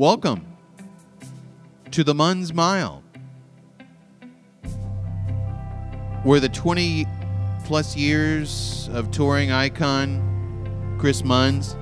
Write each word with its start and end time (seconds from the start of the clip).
Welcome 0.00 0.56
to 1.90 2.02
the 2.02 2.14
Munz 2.14 2.54
Mile, 2.54 3.02
where 6.22 6.40
the 6.40 6.48
20 6.48 7.04
plus 7.66 7.94
years 7.98 8.88
of 8.94 9.10
touring 9.10 9.52
icon 9.52 10.96
Chris 10.98 11.22
Munz 11.22 11.76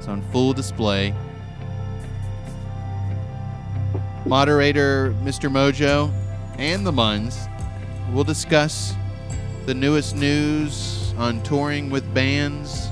is 0.00 0.08
on 0.08 0.20
full 0.32 0.52
display. 0.52 1.14
Moderator 4.26 5.14
Mr. 5.22 5.48
Mojo 5.48 6.10
and 6.58 6.84
the 6.84 6.90
Munz 6.90 7.46
will 8.12 8.24
discuss 8.24 8.94
the 9.66 9.74
newest 9.74 10.16
news 10.16 11.14
on 11.18 11.40
touring 11.44 11.88
with 11.88 12.12
bands, 12.12 12.88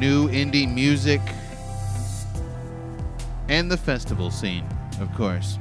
new 0.00 0.28
indie 0.30 0.72
music, 0.72 1.20
and 3.50 3.70
the 3.70 3.76
festival 3.76 4.30
scene, 4.30 4.64
of 4.98 5.14
course. 5.14 5.58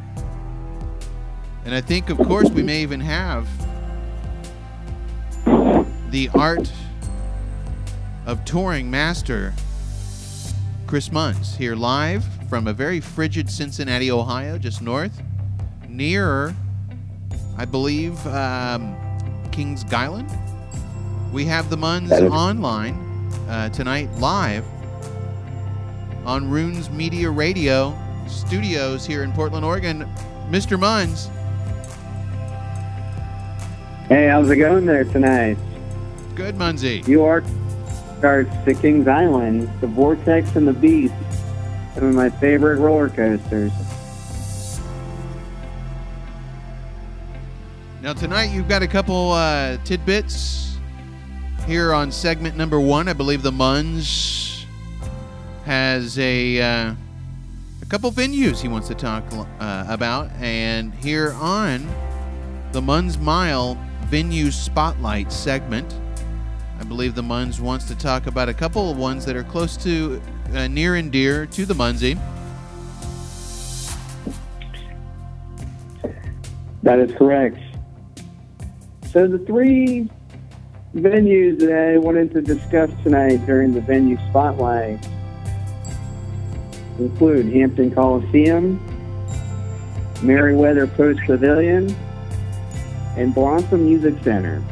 And 1.66 1.76
I 1.76 1.82
think, 1.82 2.10
of 2.10 2.18
course, 2.18 2.50
we 2.50 2.64
may 2.64 2.82
even 2.82 3.02
have 3.02 3.50
the 6.10 6.30
art 6.34 6.72
of 8.26 8.46
touring 8.46 8.90
master 8.90 9.54
Chris 10.88 11.10
Munns 11.10 11.58
here 11.58 11.76
live 11.76 12.24
from 12.48 12.68
a 12.68 12.74
very 12.74 13.02
frigid 13.02 13.50
Cincinnati, 13.50 14.10
Ohio, 14.10 14.58
just 14.58 14.82
north, 14.82 15.22
near, 15.90 16.56
I 17.58 17.66
believe, 17.66 18.26
um, 18.28 18.96
Kings 19.52 19.84
Island. 19.92 20.32
We 21.34 21.44
have 21.46 21.70
the 21.70 21.76
Munns 21.76 22.12
online 22.32 23.09
uh, 23.48 23.70
tonight 23.70 24.10
live 24.16 24.66
on 26.26 26.50
Runes 26.50 26.90
Media 26.90 27.30
Radio 27.30 27.98
studios 28.28 29.06
here 29.06 29.23
in 29.23 29.31
Portland, 29.31 29.66
Oregon. 29.66 30.08
Mr. 30.50 30.80
Munz. 30.80 31.30
Hey, 34.08 34.28
how's 34.28 34.50
it 34.50 34.56
going 34.56 34.86
there 34.86 35.03
tonight? 35.03 35.58
Good, 36.34 36.56
Munzie. 36.56 37.08
You 37.08 37.23
are 37.23 37.44
starts 38.18 38.52
to 38.66 38.73
Kings 38.73 39.08
Island, 39.08 39.70
the 39.80 39.88
Vortex 39.88 40.56
and 40.56 40.68
the 40.68 40.73
Beast, 40.73 41.14
some 41.94 42.06
of 42.06 42.16
my 42.16 42.30
favorite 42.30 42.80
roller 42.80 43.09
coasters. 43.09 43.72
Now 48.02 48.14
tonight 48.14 48.52
you've 48.52 48.68
got 48.68 48.81
a 48.81 48.88
couple 48.88 49.31
uh, 49.31 49.78
tidbits 49.84 50.69
here 51.70 51.94
on 51.94 52.12
segment 52.12 52.58
number 52.58 52.80
one. 52.80 53.08
I 53.08 53.14
believe 53.14 53.44
the 53.44 53.52
Munz 53.52 54.66
has 55.66 56.17
a 56.17 56.59
uh, 56.59 56.95
a 57.80 57.86
couple 57.86 58.12
venues 58.12 58.59
he 58.59 58.67
wants 58.67 58.88
to 58.88 58.95
talk 58.95 59.23
uh, 59.31 59.86
about, 59.88 60.31
and 60.40 60.92
here 60.95 61.34
on 61.34 61.88
the 62.72 62.81
Munz 62.81 63.20
Mile 63.20 63.78
venue 64.06 64.50
spotlight 64.50 65.31
segment. 65.31 65.94
I 66.80 66.86
believe 66.86 67.14
the 67.14 67.22
Munz 67.22 67.62
wants 67.62 67.86
to 67.86 67.95
talk 67.95 68.25
about 68.25 68.50
a 68.50 68.53
couple 68.53 68.90
of 68.90 68.97
ones 68.97 69.23
that 69.25 69.36
are 69.36 69.44
close 69.44 69.78
to 69.84 70.20
uh, 70.56 70.67
near 70.67 70.95
and 70.95 71.12
dear 71.12 71.45
to 71.45 71.67
the 71.67 71.75
Munzie. 71.75 72.20
That 76.81 76.97
is 76.97 77.16
correct. 77.16 77.59
So 79.12 79.28
the 79.28 79.38
three 79.38 80.09
venues 80.95 81.59
that 81.59 81.72
I 81.72 81.98
wanted 81.98 82.32
to 82.32 82.42
discuss 82.42 82.90
tonight 83.04 83.45
during 83.45 83.73
the 83.73 83.82
venue 83.82 84.18
spotlight 84.30 85.00
include 86.98 87.54
Hampton 87.54 87.92
Coliseum, 87.92 88.84
Merriweather 90.24 90.88
Post 90.88 91.22
Pavilion, 91.25 91.96
and 93.16 93.34
Blossom 93.34 93.86
Music 93.86 94.16
Center. 94.24 94.63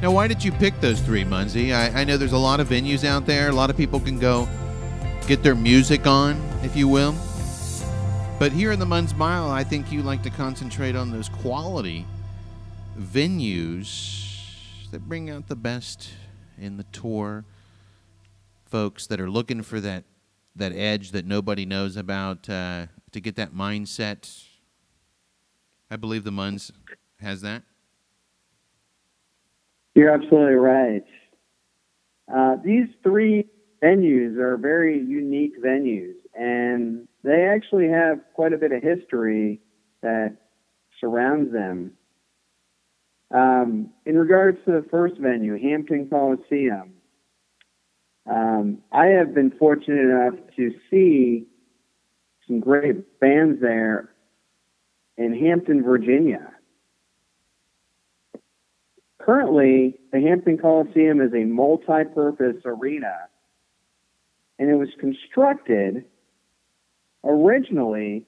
Now, 0.00 0.10
why 0.10 0.26
did 0.26 0.44
you 0.44 0.52
pick 0.52 0.78
those 0.80 1.00
three, 1.00 1.24
Munzie? 1.24 1.74
I, 1.74 2.00
I 2.00 2.04
know 2.04 2.16
there's 2.16 2.32
a 2.32 2.38
lot 2.38 2.60
of 2.60 2.68
venues 2.68 3.04
out 3.04 3.24
there. 3.24 3.48
A 3.48 3.52
lot 3.52 3.70
of 3.70 3.76
people 3.76 4.00
can 4.00 4.18
go 4.18 4.48
get 5.26 5.42
their 5.42 5.54
music 5.54 6.06
on, 6.06 6.42
if 6.62 6.76
you 6.76 6.88
will. 6.88 7.14
But 8.38 8.52
here 8.52 8.72
in 8.72 8.78
the 8.78 8.86
Munz 8.86 9.14
Mile, 9.14 9.50
I 9.50 9.64
think 9.64 9.92
you 9.92 10.02
like 10.02 10.22
to 10.24 10.30
concentrate 10.30 10.96
on 10.96 11.10
those 11.10 11.28
quality 11.28 12.04
venues 12.98 14.90
that 14.90 15.08
bring 15.08 15.28
out 15.30 15.48
the 15.48 15.56
best 15.56 16.10
in 16.58 16.76
the 16.76 16.84
tour. 16.84 17.44
Folks 18.64 19.06
that 19.06 19.20
are 19.20 19.30
looking 19.30 19.62
for 19.62 19.80
that 19.80 20.04
that 20.56 20.72
edge 20.72 21.10
that 21.10 21.26
nobody 21.26 21.64
knows 21.64 21.96
about 21.96 22.48
uh, 22.48 22.86
to 23.12 23.20
get 23.20 23.36
that 23.36 23.52
mindset. 23.52 24.44
I 25.90 25.96
believe 25.96 26.24
the 26.24 26.30
Munz 26.30 26.72
has 27.20 27.40
that. 27.42 27.62
You're 29.94 30.10
absolutely 30.10 30.54
right. 30.54 31.04
Uh, 32.32 32.56
these 32.64 32.86
three 33.02 33.46
venues 33.82 34.38
are 34.38 34.56
very 34.56 34.98
unique 34.98 35.62
venues, 35.62 36.14
and 36.34 37.06
they 37.22 37.46
actually 37.46 37.88
have 37.88 38.20
quite 38.34 38.52
a 38.52 38.58
bit 38.58 38.72
of 38.72 38.82
history 38.82 39.60
that 40.02 40.36
surrounds 41.00 41.52
them. 41.52 41.92
Um, 43.30 43.90
in 44.06 44.16
regards 44.18 44.58
to 44.64 44.72
the 44.72 44.86
first 44.90 45.16
venue, 45.18 45.58
Hampton 45.58 46.08
Coliseum, 46.08 46.94
um, 48.26 48.78
I 48.92 49.06
have 49.06 49.34
been 49.34 49.50
fortunate 49.58 50.00
enough 50.00 50.34
to 50.56 50.72
see 50.90 51.46
some 52.46 52.60
great 52.60 53.20
bands 53.20 53.60
there 53.60 54.10
in 55.16 55.34
Hampton, 55.38 55.82
Virginia. 55.82 56.50
Currently, 59.20 59.98
the 60.12 60.20
Hampton 60.20 60.58
Coliseum 60.58 61.20
is 61.20 61.32
a 61.32 61.44
multi 61.44 62.04
purpose 62.14 62.56
arena, 62.64 63.14
and 64.58 64.68
it 64.68 64.74
was 64.74 64.90
constructed 65.00 66.04
originally 67.24 68.26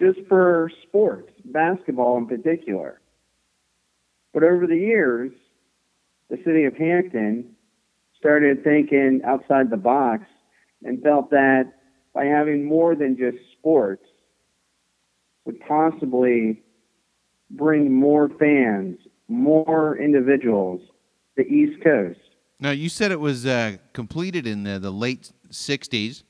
just 0.00 0.18
for 0.28 0.70
sports, 0.82 1.32
basketball 1.44 2.18
in 2.18 2.26
particular. 2.26 3.00
But 4.32 4.42
over 4.42 4.66
the 4.66 4.76
years, 4.76 5.32
the 6.30 6.38
city 6.44 6.64
of 6.64 6.74
Hampton 6.76 7.54
started 8.18 8.64
thinking 8.64 9.20
outside 9.24 9.70
the 9.70 9.76
box 9.76 10.24
and 10.82 11.02
felt 11.02 11.30
that 11.30 11.72
by 12.14 12.24
having 12.24 12.64
more 12.64 12.94
than 12.94 13.16
just 13.16 13.38
sports 13.58 14.04
would 15.44 15.60
possibly 15.60 16.62
bring 17.50 17.92
more 17.92 18.28
fans 18.38 18.98
more 19.28 19.96
individuals 19.98 20.80
the 21.36 21.42
East 21.42 21.82
Coast. 21.82 22.18
Now, 22.60 22.70
you 22.70 22.88
said 22.88 23.10
it 23.10 23.20
was 23.20 23.46
uh, 23.46 23.76
completed 23.92 24.46
in 24.46 24.62
the, 24.62 24.78
the 24.78 24.90
late 24.90 25.32
60s. 25.50 26.22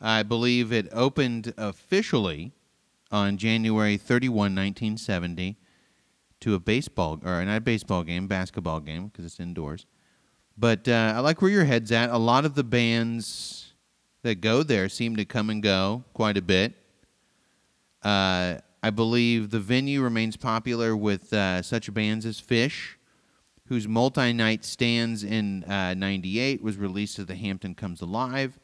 I 0.00 0.22
believe 0.22 0.72
it 0.72 0.88
opened 0.92 1.54
officially 1.56 2.52
on 3.10 3.36
January 3.36 3.96
31, 3.96 4.36
1970, 4.36 5.56
to 6.42 6.54
a 6.54 6.60
baseball, 6.60 7.20
or 7.24 7.44
not 7.44 7.56
a 7.56 7.60
baseball 7.60 8.02
game, 8.02 8.26
basketball 8.26 8.80
game, 8.80 9.06
because 9.06 9.24
it's 9.24 9.40
indoors. 9.40 9.86
But 10.58 10.86
uh, 10.88 11.14
I 11.16 11.20
like 11.20 11.40
where 11.40 11.50
your 11.50 11.64
head's 11.64 11.92
at. 11.92 12.10
A 12.10 12.18
lot 12.18 12.44
of 12.44 12.54
the 12.54 12.64
bands 12.64 13.72
that 14.22 14.40
go 14.40 14.62
there 14.62 14.88
seem 14.88 15.16
to 15.16 15.24
come 15.24 15.50
and 15.50 15.62
go 15.62 16.04
quite 16.12 16.36
a 16.36 16.42
bit. 16.42 16.74
Uh, 18.02 18.56
I 18.82 18.90
believe 18.90 19.50
the 19.50 19.60
venue 19.60 20.02
remains 20.02 20.36
popular 20.36 20.96
with 20.96 21.32
uh, 21.32 21.62
such 21.62 21.92
bands 21.94 22.26
as 22.26 22.40
Phish, 22.40 22.94
whose 23.68 23.86
multi 23.86 24.32
night 24.32 24.64
stands 24.64 25.22
in 25.22 25.64
'98 25.68 26.60
uh, 26.60 26.64
was 26.64 26.76
released 26.76 27.20
as 27.20 27.26
the 27.26 27.36
Hampton 27.36 27.76
Comes 27.76 28.00
Alive, 28.00 28.58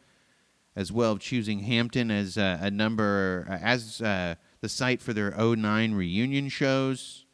as 0.75 0.91
well 0.91 1.13
as 1.13 1.21
choosing 1.21 1.61
Hampton 1.61 2.11
as 2.11 2.37
uh, 2.37 2.59
a 2.61 2.71
number 2.73 3.47
uh, 3.49 3.59
as 3.63 3.99
the 3.99 4.69
site 4.69 5.01
for 5.01 5.13
their 5.13 5.31
09 5.31 5.95
reunion 5.95 6.49
shows. 6.49 7.25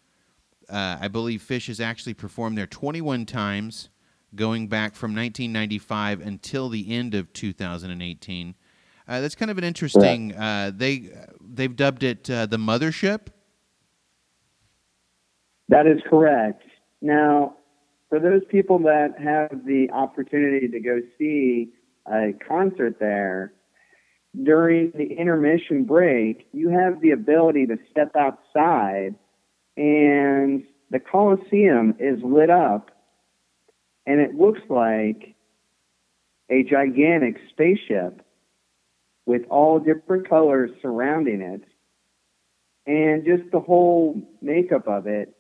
Uh, 0.75 0.99
I 1.01 1.07
believe 1.07 1.41
Phish 1.41 1.69
has 1.69 1.79
actually 1.79 2.15
performed 2.15 2.59
there 2.59 2.67
21 2.67 3.27
times, 3.27 3.91
going 4.35 4.67
back 4.67 4.97
from 4.97 5.15
1995 5.15 6.21
until 6.21 6.69
the 6.69 6.93
end 6.93 7.15
of 7.15 7.33
2018. 7.33 8.55
Uh, 9.07 9.21
that's 9.21 9.37
kind 9.37 9.53
of 9.53 9.59
an 9.59 9.63
interesting. 9.63 10.35
Uh, 10.35 10.73
they 10.75 11.11
they've 11.41 11.77
dubbed 11.77 12.03
it 12.03 12.29
uh, 12.29 12.47
the 12.47 12.57
mothership. 12.57 13.29
That 15.69 15.87
is 15.87 16.01
correct. 16.11 16.65
Now, 17.01 17.55
for 18.09 18.19
those 18.19 18.43
people 18.51 18.81
that 18.81 19.15
have 19.19 19.65
the 19.65 19.91
opportunity 19.93 20.67
to 20.67 20.81
go 20.81 21.01
see 21.17 21.71
a 22.05 22.33
concert 22.49 22.97
there 22.99 23.53
during 24.43 24.91
the 24.97 25.05
intermission 25.05 25.85
break, 25.85 26.49
you 26.53 26.71
have 26.71 27.01
the 27.01 27.13
ability 27.13 27.67
to 27.67 27.77
step 27.93 28.17
outside, 28.17 29.15
and 29.77 30.65
the 30.91 31.01
Coliseum 31.01 31.95
is 31.99 32.21
lit 32.23 32.51
up 32.51 32.91
and 34.07 34.21
it 34.21 34.35
looks 34.35 34.61
like 34.69 35.35
a 36.51 36.63
gigantic 36.63 37.37
spaceship 37.51 38.23
with 39.27 39.43
all 39.49 39.79
different 39.79 40.29
colors 40.29 40.71
surrounding 40.83 41.41
it. 41.41 41.63
And 42.87 43.25
just 43.25 43.51
the 43.51 43.61
whole 43.61 44.21
makeup 44.43 44.87
of 44.87 45.07
it 45.07 45.35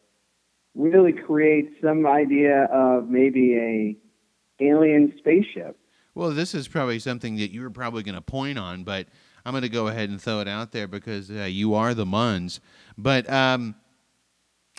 really 0.75 1.13
creates 1.13 1.75
some 1.83 2.07
idea 2.07 2.65
of 2.73 3.09
maybe 3.09 3.57
a 3.57 4.65
alien 4.65 5.13
spaceship. 5.19 5.79
Well, 6.15 6.31
this 6.31 6.55
is 6.55 6.69
probably 6.69 6.99
something 7.01 7.37
that 7.37 7.51
you 7.51 7.63
were 7.63 7.71
probably 7.71 8.03
going 8.03 8.15
to 8.15 8.23
point 8.23 8.59
on, 8.59 8.85
but 8.85 9.09
I'm 9.45 9.53
going 9.53 9.63
to 9.63 9.69
go 9.69 9.89
ahead 9.89 10.09
and 10.09 10.21
throw 10.21 10.41
it 10.41 10.49
out 10.49 10.73
there 10.73 10.87
because 10.87 11.31
uh, 11.31 11.45
you 11.45 11.75
are 11.75 11.93
the 11.93 12.07
Muns. 12.07 12.61
But 12.97 13.29
um, 13.31 13.75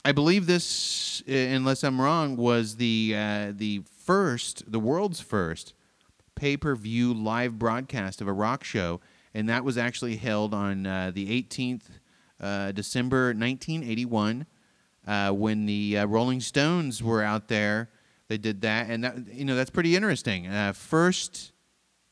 I 0.06 0.12
believe 0.12 0.46
this, 0.46 1.24
uh, 1.28 1.34
unless 1.34 1.84
I'm 1.84 2.00
wrong, 2.00 2.38
was 2.38 2.76
the 2.76 3.16
uh, 3.18 3.54
the 3.56 3.82
first, 3.98 4.72
the 4.72 4.78
world's 4.78 5.20
first 5.20 5.74
pay-per-view 6.36 7.12
live 7.12 7.58
broadcast 7.58 8.22
of 8.22 8.28
a 8.28 8.34
rock 8.34 8.64
show, 8.64 9.02
and 9.34 9.50
that 9.50 9.64
was 9.64 9.80
actually 9.80 10.18
held 10.18 10.54
on 10.54 10.86
uh, 10.86 11.12
the 11.12 11.42
18th 11.42 11.82
uh, 12.40 12.72
December 12.74 13.28
1981 13.30 14.46
uh, 15.08 15.32
when 15.32 15.66
the 15.66 15.98
uh, 15.98 16.06
Rolling 16.06 16.40
Stones 16.40 17.02
were 17.02 17.24
out 17.24 17.48
there. 17.48 17.90
They 18.28 18.38
did 18.38 18.62
that, 18.62 18.88
and 18.92 19.04
that 19.04 19.34
you 19.34 19.44
know 19.44 19.56
that's 19.56 19.72
pretty 19.72 19.96
interesting. 19.96 20.48
First 20.74 21.52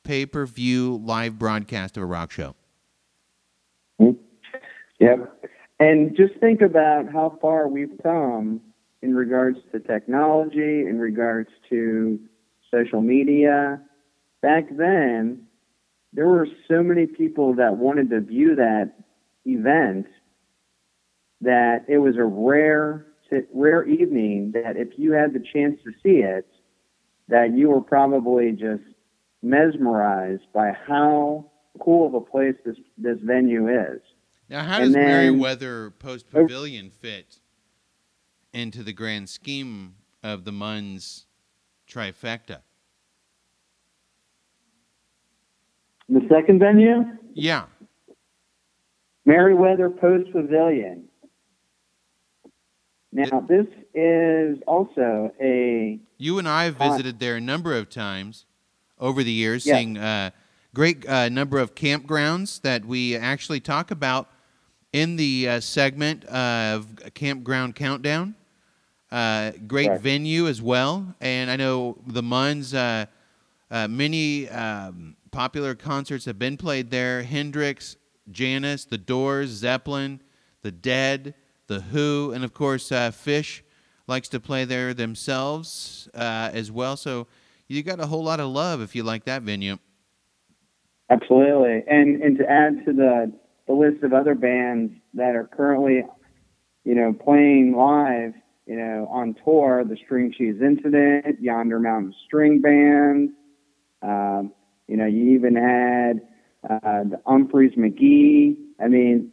pay-per-view 0.03 0.99
live 1.05 1.37
broadcast 1.37 1.95
of 1.97 2.01
a 2.01 2.07
rock 2.07 2.31
show. 2.31 2.55
Yep. 4.99 5.51
And 5.79 6.15
just 6.15 6.35
think 6.39 6.61
about 6.61 7.11
how 7.11 7.37
far 7.41 7.67
we've 7.67 7.97
come 8.01 8.61
in 9.01 9.13
regards 9.15 9.57
to 9.71 9.79
technology, 9.79 10.81
in 10.87 10.97
regards 10.99 11.49
to 11.69 12.19
social 12.71 13.01
media. 13.01 13.81
Back 14.41 14.65
then, 14.75 15.43
there 16.13 16.27
were 16.27 16.47
so 16.67 16.83
many 16.83 17.05
people 17.05 17.55
that 17.55 17.77
wanted 17.77 18.09
to 18.11 18.21
view 18.21 18.55
that 18.55 18.93
event 19.45 20.07
that 21.41 21.85
it 21.87 21.97
was 21.97 22.15
a 22.17 22.23
rare 22.23 23.07
rare 23.51 23.83
evening 23.87 24.51
that 24.53 24.77
if 24.77 24.89
you 24.97 25.11
had 25.11 25.33
the 25.33 25.39
chance 25.39 25.79
to 25.83 25.91
see 26.03 26.21
it 26.21 26.45
that 27.27 27.51
you 27.55 27.69
were 27.69 27.81
probably 27.81 28.51
just 28.51 28.83
mesmerized 29.41 30.43
by 30.53 30.71
how 30.87 31.43
cool 31.79 32.05
of 32.05 32.13
a 32.13 32.21
place 32.21 32.55
this 32.63 32.77
this 32.97 33.17
venue 33.23 33.67
is. 33.67 34.01
Now, 34.49 34.63
how 34.63 34.79
does 34.79 34.93
Merriweather 34.93 35.91
Post 35.99 36.29
Pavilion 36.29 36.89
fit 36.91 37.39
into 38.53 38.83
the 38.83 38.93
grand 38.93 39.29
scheme 39.29 39.95
of 40.21 40.43
the 40.45 40.51
Muns 40.51 41.25
trifecta? 41.89 42.59
The 46.09 46.21
second 46.29 46.59
venue? 46.59 47.03
Yeah. 47.33 47.65
Merriweather 49.25 49.89
Post 49.89 50.31
Pavilion. 50.31 51.05
Now, 53.11 53.41
this 53.47 53.67
is 53.93 54.57
also 54.67 55.31
a. 55.41 55.99
You 56.17 56.39
and 56.39 56.47
I 56.47 56.65
have 56.65 56.75
visited 56.77 57.19
there 57.19 57.35
a 57.35 57.41
number 57.41 57.75
of 57.75 57.89
times 57.89 58.45
over 58.99 59.23
the 59.23 59.31
years, 59.31 59.65
Yeah. 59.65 59.75
seeing 59.75 59.97
a 59.97 60.33
great 60.73 61.07
uh, 61.07 61.29
number 61.29 61.59
of 61.59 61.75
campgrounds 61.75 62.61
that 62.61 62.85
we 62.85 63.15
actually 63.15 63.59
talk 63.59 63.91
about 63.91 64.29
in 64.93 65.15
the 65.15 65.49
uh, 65.49 65.59
segment 65.59 66.23
of 66.25 66.87
Campground 67.15 67.75
Countdown. 67.75 68.35
Uh, 69.11 69.51
great 69.67 69.99
venue 69.99 70.47
as 70.47 70.61
well. 70.61 71.15
And 71.19 71.51
I 71.51 71.55
know 71.55 71.97
the 72.07 72.23
Muns, 72.23 72.73
uh, 72.73 73.05
uh, 73.69 73.87
many 73.87 74.49
um, 74.49 75.15
popular 75.31 75.75
concerts 75.75 76.25
have 76.25 76.39
been 76.39 76.57
played 76.57 76.89
there 76.89 77.23
Hendrix, 77.23 77.97
Janis, 78.31 78.85
The 78.85 78.97
Doors, 78.97 79.49
Zeppelin, 79.49 80.21
The 80.61 80.71
Dead, 80.71 81.35
The 81.67 81.81
Who, 81.81 82.31
and 82.33 82.43
of 82.43 82.53
course, 82.53 82.91
uh, 82.91 83.11
Phish 83.11 83.61
likes 84.07 84.29
to 84.29 84.39
play 84.39 84.65
there 84.65 84.93
themselves 84.93 86.09
uh, 86.13 86.49
as 86.53 86.71
well. 86.71 86.97
So 86.97 87.27
you 87.67 87.83
got 87.83 87.99
a 87.99 88.07
whole 88.07 88.23
lot 88.23 88.39
of 88.39 88.49
love 88.49 88.81
if 88.81 88.95
you 88.95 89.03
like 89.03 89.25
that 89.25 89.43
venue. 89.43 89.77
Absolutely. 91.09 91.83
And 91.87 92.21
and 92.21 92.37
to 92.37 92.49
add 92.49 92.85
to 92.85 92.93
the 92.93 93.31
the 93.67 93.73
list 93.73 94.03
of 94.03 94.13
other 94.13 94.35
bands 94.35 94.93
that 95.13 95.35
are 95.35 95.49
currently, 95.55 96.03
you 96.83 96.95
know, 96.95 97.13
playing 97.13 97.75
live, 97.75 98.33
you 98.65 98.75
know, 98.75 99.07
on 99.11 99.35
tour, 99.43 99.83
the 99.83 99.97
String 100.05 100.33
Cheese 100.37 100.61
Incident, 100.61 101.41
Yonder 101.41 101.79
Mountain 101.79 102.13
String 102.25 102.61
Band, 102.61 103.31
um, 104.01 104.51
you 104.87 104.97
know, 104.97 105.05
you 105.05 105.33
even 105.33 105.55
had 105.55 106.21
uh, 106.69 107.03
the 107.03 107.21
Umphrey's 107.25 107.75
McGee. 107.75 108.55
I 108.81 108.87
mean, 108.87 109.31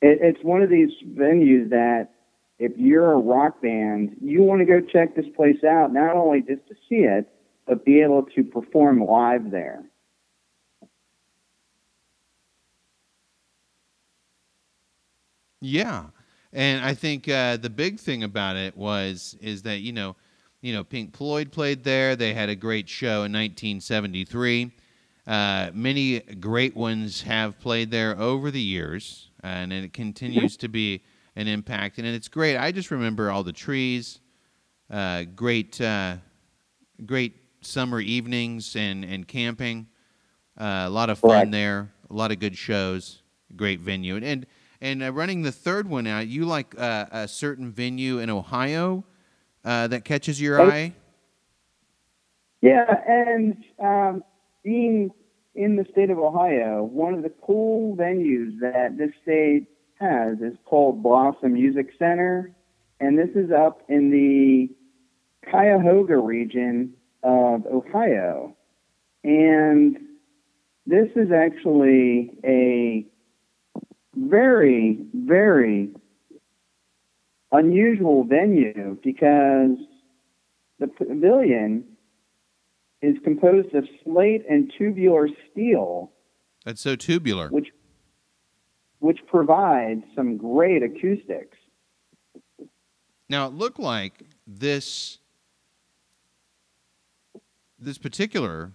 it, 0.00 0.18
it's 0.20 0.44
one 0.44 0.62
of 0.62 0.70
these 0.70 0.90
venues 1.16 1.70
that 1.70 2.10
if 2.58 2.72
you're 2.76 3.12
a 3.12 3.18
rock 3.18 3.60
band, 3.60 4.16
you 4.20 4.42
want 4.42 4.60
to 4.60 4.64
go 4.64 4.80
check 4.80 5.16
this 5.16 5.26
place 5.36 5.62
out, 5.64 5.92
not 5.92 6.14
only 6.14 6.40
just 6.40 6.66
to 6.68 6.74
see 6.88 7.04
it, 7.04 7.28
but 7.66 7.84
be 7.84 8.00
able 8.00 8.22
to 8.34 8.44
perform 8.44 9.04
live 9.04 9.50
there. 9.50 9.82
Yeah, 15.64 16.04
and 16.52 16.84
I 16.84 16.92
think 16.92 17.26
uh, 17.26 17.56
the 17.56 17.70
big 17.70 17.98
thing 17.98 18.22
about 18.22 18.56
it 18.56 18.76
was 18.76 19.34
is 19.40 19.62
that 19.62 19.80
you 19.80 19.92
know, 19.92 20.14
you 20.60 20.74
know, 20.74 20.84
Pink 20.84 21.16
Floyd 21.16 21.50
played 21.50 21.84
there. 21.84 22.16
They 22.16 22.34
had 22.34 22.50
a 22.50 22.54
great 22.54 22.86
show 22.86 23.24
in 23.24 23.32
1973. 23.32 24.70
Uh, 25.26 25.70
many 25.72 26.20
great 26.20 26.76
ones 26.76 27.22
have 27.22 27.58
played 27.60 27.90
there 27.90 28.14
over 28.20 28.50
the 28.50 28.60
years, 28.60 29.30
and 29.42 29.72
it 29.72 29.94
continues 29.94 30.58
to 30.58 30.68
be 30.68 31.02
an 31.34 31.48
impact. 31.48 31.96
And 31.96 32.06
it's 32.06 32.28
great. 32.28 32.58
I 32.58 32.70
just 32.70 32.90
remember 32.90 33.30
all 33.30 33.42
the 33.42 33.52
trees, 33.52 34.20
uh, 34.90 35.24
great, 35.34 35.80
uh, 35.80 36.16
great 37.06 37.36
summer 37.62 38.00
evenings 38.00 38.76
and 38.76 39.02
and 39.02 39.26
camping. 39.26 39.86
Uh, 40.58 40.84
a 40.86 40.90
lot 40.90 41.08
of 41.08 41.18
fun 41.18 41.30
Correct. 41.30 41.52
there. 41.52 41.90
A 42.10 42.12
lot 42.12 42.32
of 42.32 42.38
good 42.38 42.56
shows. 42.56 43.22
Great 43.56 43.80
venue. 43.80 44.16
And 44.16 44.24
and, 44.24 44.46
and 44.84 45.02
uh, 45.02 45.10
running 45.12 45.40
the 45.42 45.50
third 45.50 45.88
one 45.88 46.06
out, 46.06 46.28
you 46.28 46.44
like 46.44 46.74
uh, 46.78 47.06
a 47.10 47.26
certain 47.26 47.72
venue 47.72 48.18
in 48.18 48.28
Ohio 48.28 49.02
uh, 49.64 49.86
that 49.88 50.04
catches 50.04 50.40
your 50.40 50.60
Oh. 50.60 50.66
eye. 50.68 50.92
Yeah, 52.60 52.94
and 53.06 53.56
um, 53.78 54.24
being 54.62 55.10
in 55.54 55.76
the 55.76 55.86
state 55.90 56.10
of 56.10 56.18
Ohio, 56.18 56.82
one 56.82 57.14
of 57.14 57.22
the 57.22 57.32
cool 57.42 57.96
venues 57.96 58.58
that 58.60 58.96
this 58.98 59.10
state 59.22 59.66
has 60.00 60.38
is 60.40 60.54
called 60.64 61.02
Blossom 61.02 61.54
Music 61.54 61.88
Center, 61.98 62.54
and 63.00 63.18
this 63.18 63.30
is 63.34 63.50
up 63.50 63.82
in 63.88 64.10
the 64.10 64.68
Cuyahoga 65.50 66.16
region 66.18 66.94
of 67.22 67.66
Ohio. 67.66 68.54
And 69.24 69.96
this 70.86 71.08
is 71.16 71.32
actually 71.32 72.32
a 72.44 73.06
very, 74.16 74.98
very 75.14 75.90
unusual 77.52 78.24
venue 78.24 78.98
because 79.02 79.76
the 80.78 80.86
pavilion 80.88 81.84
is 83.00 83.16
composed 83.22 83.74
of 83.74 83.84
slate 84.02 84.44
and 84.48 84.72
tubular 84.76 85.28
steel, 85.50 86.10
That's 86.64 86.80
so 86.80 86.96
tubular. 86.96 87.48
which 87.50 87.68
which 88.98 89.18
provides 89.26 90.02
some 90.16 90.38
great 90.38 90.82
acoustics. 90.82 91.58
Now 93.28 93.46
it 93.46 93.52
looked 93.52 93.78
like 93.78 94.22
this 94.46 95.18
this 97.78 97.98
particular 97.98 98.72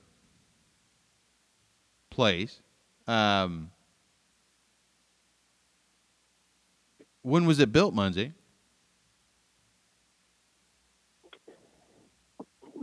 place. 2.11 2.61
Um, 3.07 3.71
when 7.29 7.45
was 7.45 7.59
it 7.59 7.71
built, 7.71 7.95
Munzie? 7.95 8.33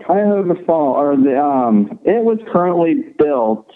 Cuyahoga 0.05 0.55
Fall, 0.65 0.95
or 0.95 1.17
the 1.17 1.41
um, 1.41 1.99
it 2.05 2.23
was 2.23 2.39
currently 2.53 3.13
built 3.19 3.69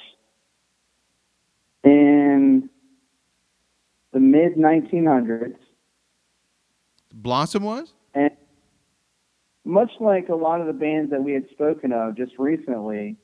in 1.83 2.69
the 4.12 4.21
mid 4.21 4.55
1900s, 4.55 5.57
Blossom 7.12 7.65
was? 7.65 7.93
and 8.15 8.31
much 9.65 9.91
like 9.99 10.29
a 10.29 10.35
lot 10.35 10.61
of 10.61 10.67
the 10.67 10.73
bands 10.73 11.11
that 11.11 11.23
we 11.23 11.33
had 11.33 11.49
spoken 11.50 11.93
of 11.93 12.17
just 12.17 12.33
recently 12.39 13.17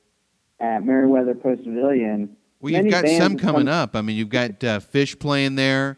at 0.59 0.83
Merriweather 0.83 1.35
Post 1.35 1.63
Pavilion. 1.63 2.35
Well, 2.59 2.73
you've 2.73 2.91
got 2.91 3.07
some 3.07 3.37
coming 3.37 3.67
come- 3.67 3.73
up. 3.73 3.95
I 3.95 4.01
mean, 4.01 4.17
you've 4.17 4.29
got 4.29 4.63
uh, 4.63 4.79
Phish 4.79 5.17
playing 5.17 5.55
there 5.55 5.97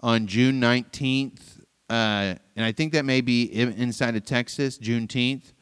on 0.00 0.26
June 0.26 0.60
19th, 0.60 1.60
uh, 1.90 2.34
and 2.56 2.64
I 2.64 2.72
think 2.72 2.92
that 2.92 3.04
may 3.04 3.20
be 3.20 3.44
inside 3.44 4.16
of 4.16 4.24
Texas, 4.24 4.78
Juneteenth. 4.78 5.52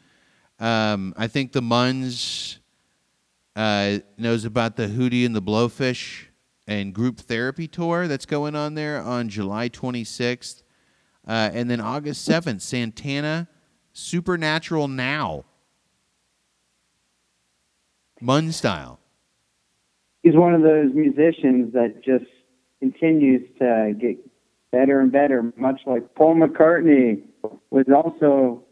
Um, 0.58 1.14
I 1.16 1.26
think 1.26 1.52
the 1.52 1.60
Muns 1.60 2.58
uh, 3.54 3.98
knows 4.18 4.44
about 4.44 4.76
the 4.76 4.86
Hootie 4.86 5.24
and 5.24 5.34
the 5.34 5.42
Blowfish 5.42 6.24
and 6.66 6.92
group 6.92 7.18
therapy 7.18 7.68
tour 7.68 8.08
that's 8.08 8.26
going 8.26 8.56
on 8.56 8.74
there 8.74 9.00
on 9.00 9.28
July 9.28 9.68
26th. 9.68 10.62
Uh, 11.26 11.50
and 11.52 11.70
then 11.70 11.80
August 11.80 12.28
7th, 12.28 12.60
Santana 12.60 13.48
Supernatural 13.92 14.88
Now. 14.88 15.44
Mun 18.20 18.52
style. 18.52 18.98
He's 20.22 20.34
one 20.34 20.54
of 20.54 20.62
those 20.62 20.92
musicians 20.94 21.72
that 21.72 22.02
just 22.04 22.24
continues 22.90 23.42
to 23.58 23.94
get 23.98 24.16
better 24.70 25.00
and 25.00 25.10
better, 25.10 25.52
much 25.56 25.80
like 25.86 26.14
Paul 26.14 26.36
McCartney 26.36 27.22
was 27.70 27.86
also 27.94 28.64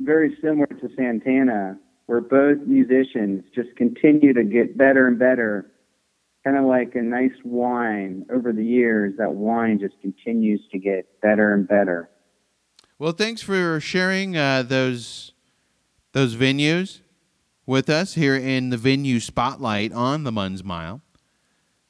very 0.00 0.36
similar 0.40 0.66
to 0.66 0.88
Santana, 0.96 1.78
where 2.06 2.20
both 2.20 2.58
musicians 2.66 3.44
just 3.54 3.74
continue 3.76 4.32
to 4.32 4.44
get 4.44 4.76
better 4.76 5.06
and 5.08 5.18
better. 5.18 5.70
Kind 6.44 6.56
of 6.56 6.64
like 6.64 6.94
a 6.94 7.02
nice 7.02 7.36
wine 7.44 8.24
over 8.32 8.52
the 8.52 8.64
years, 8.64 9.14
that 9.18 9.34
wine 9.34 9.80
just 9.80 10.00
continues 10.00 10.60
to 10.70 10.78
get 10.78 11.20
better 11.20 11.52
and 11.52 11.66
better. 11.66 12.08
Well, 12.98 13.12
thanks 13.12 13.42
for 13.42 13.80
sharing 13.80 14.36
uh, 14.36 14.62
those 14.62 15.32
those 16.12 16.36
venues 16.36 17.00
with 17.66 17.90
us 17.90 18.14
here 18.14 18.36
in 18.36 18.70
the 18.70 18.76
venue 18.76 19.20
spotlight 19.20 19.92
on 19.92 20.24
the 20.24 20.30
Muns 20.30 20.64
Mile. 20.64 21.02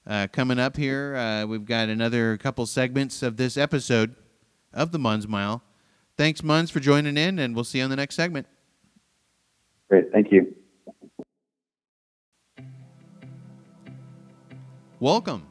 Uh, 0.08 0.26
coming 0.32 0.58
up 0.58 0.74
here, 0.74 1.14
uh, 1.16 1.44
we've 1.44 1.66
got 1.66 1.90
another 1.90 2.38
couple 2.38 2.64
segments 2.64 3.22
of 3.22 3.36
this 3.36 3.58
episode 3.58 4.14
of 4.72 4.90
the 4.90 4.98
Muns 4.98 5.28
Mile. 5.28 5.62
Thanks, 6.16 6.40
Muns, 6.40 6.70
for 6.70 6.80
joining 6.80 7.18
in, 7.18 7.38
and 7.38 7.54
we'll 7.54 7.62
see 7.62 7.76
you 7.76 7.84
on 7.84 7.90
the 7.90 7.96
next 7.96 8.14
segment. 8.14 8.46
Great, 9.90 10.10
thank 10.10 10.32
you. 10.32 10.54
Welcome. 14.98 15.46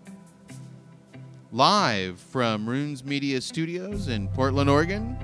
Live 1.52 2.20
from 2.20 2.68
Runes 2.68 3.06
Media 3.06 3.40
Studios 3.42 4.08
in 4.08 4.28
Portland, 4.30 4.72
Oregon. 4.72 5.16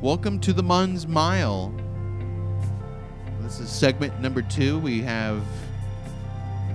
Welcome 0.00 0.40
to 0.40 0.52
the 0.52 0.64
Muns 0.64 1.06
Mile. 1.06 1.72
This 3.42 3.60
is 3.60 3.70
segment 3.70 4.20
number 4.20 4.42
two. 4.42 4.80
We 4.80 5.02
have 5.02 5.40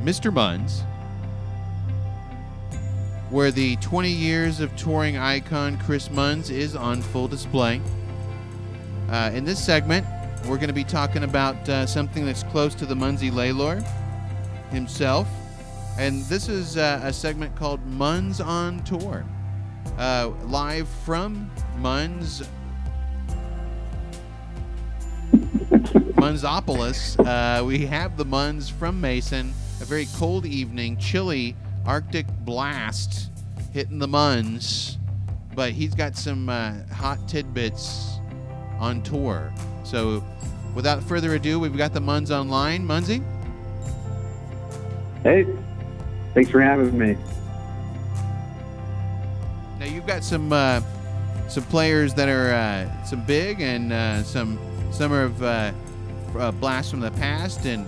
Mr. 0.03 0.31
Muns, 0.31 0.83
where 3.29 3.51
the 3.51 3.75
20 3.77 4.09
years 4.09 4.59
of 4.59 4.75
touring 4.75 5.17
icon 5.17 5.77
Chris 5.79 6.09
Muns 6.09 6.49
is 6.49 6.75
on 6.75 7.01
full 7.01 7.27
display. 7.27 7.81
Uh, 9.09 9.31
in 9.33 9.45
this 9.45 9.63
segment, 9.63 10.05
we're 10.47 10.57
going 10.57 10.67
to 10.67 10.73
be 10.73 10.83
talking 10.83 11.23
about 11.23 11.67
uh, 11.67 11.85
something 11.85 12.25
that's 12.25 12.43
close 12.43 12.75
to 12.75 12.85
the 12.85 12.95
Munsey 12.95 13.31
Laylor 13.31 13.85
himself. 14.69 15.27
And 15.97 16.23
this 16.25 16.47
is 16.47 16.77
uh, 16.77 17.01
a 17.03 17.11
segment 17.11 17.55
called 17.55 17.85
Muns 17.89 18.45
on 18.45 18.83
Tour. 18.83 19.25
Uh, 19.97 20.31
live 20.45 20.87
from 20.87 21.49
Muns 21.79 22.47
Munsopolis. 26.17 27.17
Uh, 27.19 27.63
we 27.63 27.85
have 27.85 28.17
the 28.17 28.25
Muns 28.25 28.71
from 28.71 28.99
Mason. 28.99 29.53
Very 29.87 30.07
cold 30.17 30.45
evening, 30.45 30.97
chilly 30.97 31.55
Arctic 31.85 32.27
blast 32.41 33.31
hitting 33.71 33.99
the 33.99 34.07
Muns, 34.07 34.97
but 35.55 35.71
he's 35.71 35.95
got 35.95 36.17
some 36.17 36.49
uh, 36.49 36.73
hot 36.91 37.25
tidbits 37.25 38.19
on 38.79 39.01
tour. 39.01 39.53
So, 39.85 40.21
without 40.75 41.01
further 41.03 41.35
ado, 41.35 41.57
we've 41.57 41.77
got 41.77 41.93
the 41.93 42.01
Muns 42.01 42.31
online. 42.31 42.85
Munsey? 42.85 43.21
Hey, 45.23 45.45
thanks 46.33 46.49
for 46.49 46.59
having 46.59 46.97
me. 46.97 47.15
Now 49.79 49.85
you've 49.85 50.05
got 50.05 50.21
some 50.21 50.51
uh, 50.51 50.81
some 51.47 51.63
players 51.63 52.13
that 52.15 52.27
are 52.27 52.51
uh, 52.51 53.03
some 53.05 53.23
big 53.23 53.61
and 53.61 53.93
uh, 53.93 54.23
some 54.23 54.59
some 54.91 55.13
are 55.13 55.23
of 55.23 55.41
uh, 55.41 55.71
uh, 56.37 56.51
blasts 56.51 56.91
from 56.91 56.99
the 56.99 57.11
past. 57.11 57.65
And 57.65 57.85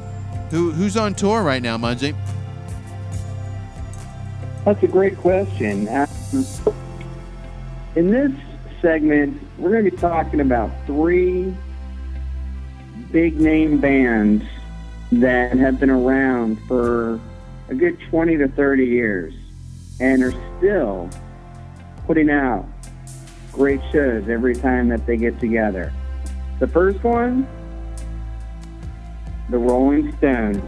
who 0.49 0.71
who's 0.71 0.97
on 0.97 1.13
tour 1.13 1.43
right 1.43 1.61
now, 1.61 1.77
Munsey? 1.77 2.15
That's 4.65 4.83
a 4.83 4.87
great 4.87 5.17
question. 5.17 5.87
In 7.95 8.11
this 8.11 8.31
segment, 8.81 9.41
we're 9.57 9.71
going 9.71 9.85
to 9.85 9.91
be 9.91 9.97
talking 9.97 10.41
about 10.41 10.71
three 10.85 11.55
big 13.11 13.39
name 13.39 13.79
bands 13.79 14.43
that 15.11 15.57
have 15.57 15.79
been 15.79 15.89
around 15.89 16.59
for 16.67 17.19
a 17.69 17.73
good 17.73 17.99
20 18.09 18.37
to 18.37 18.47
30 18.47 18.85
years 18.85 19.33
and 19.99 20.23
are 20.23 20.33
still 20.57 21.09
putting 22.05 22.29
out 22.29 22.67
great 23.51 23.81
shows 23.91 24.29
every 24.29 24.55
time 24.55 24.87
that 24.89 25.05
they 25.05 25.17
get 25.17 25.39
together. 25.39 25.91
The 26.59 26.67
first 26.67 27.03
one, 27.03 27.47
the 29.49 29.57
Rolling 29.57 30.15
Stones. 30.17 30.63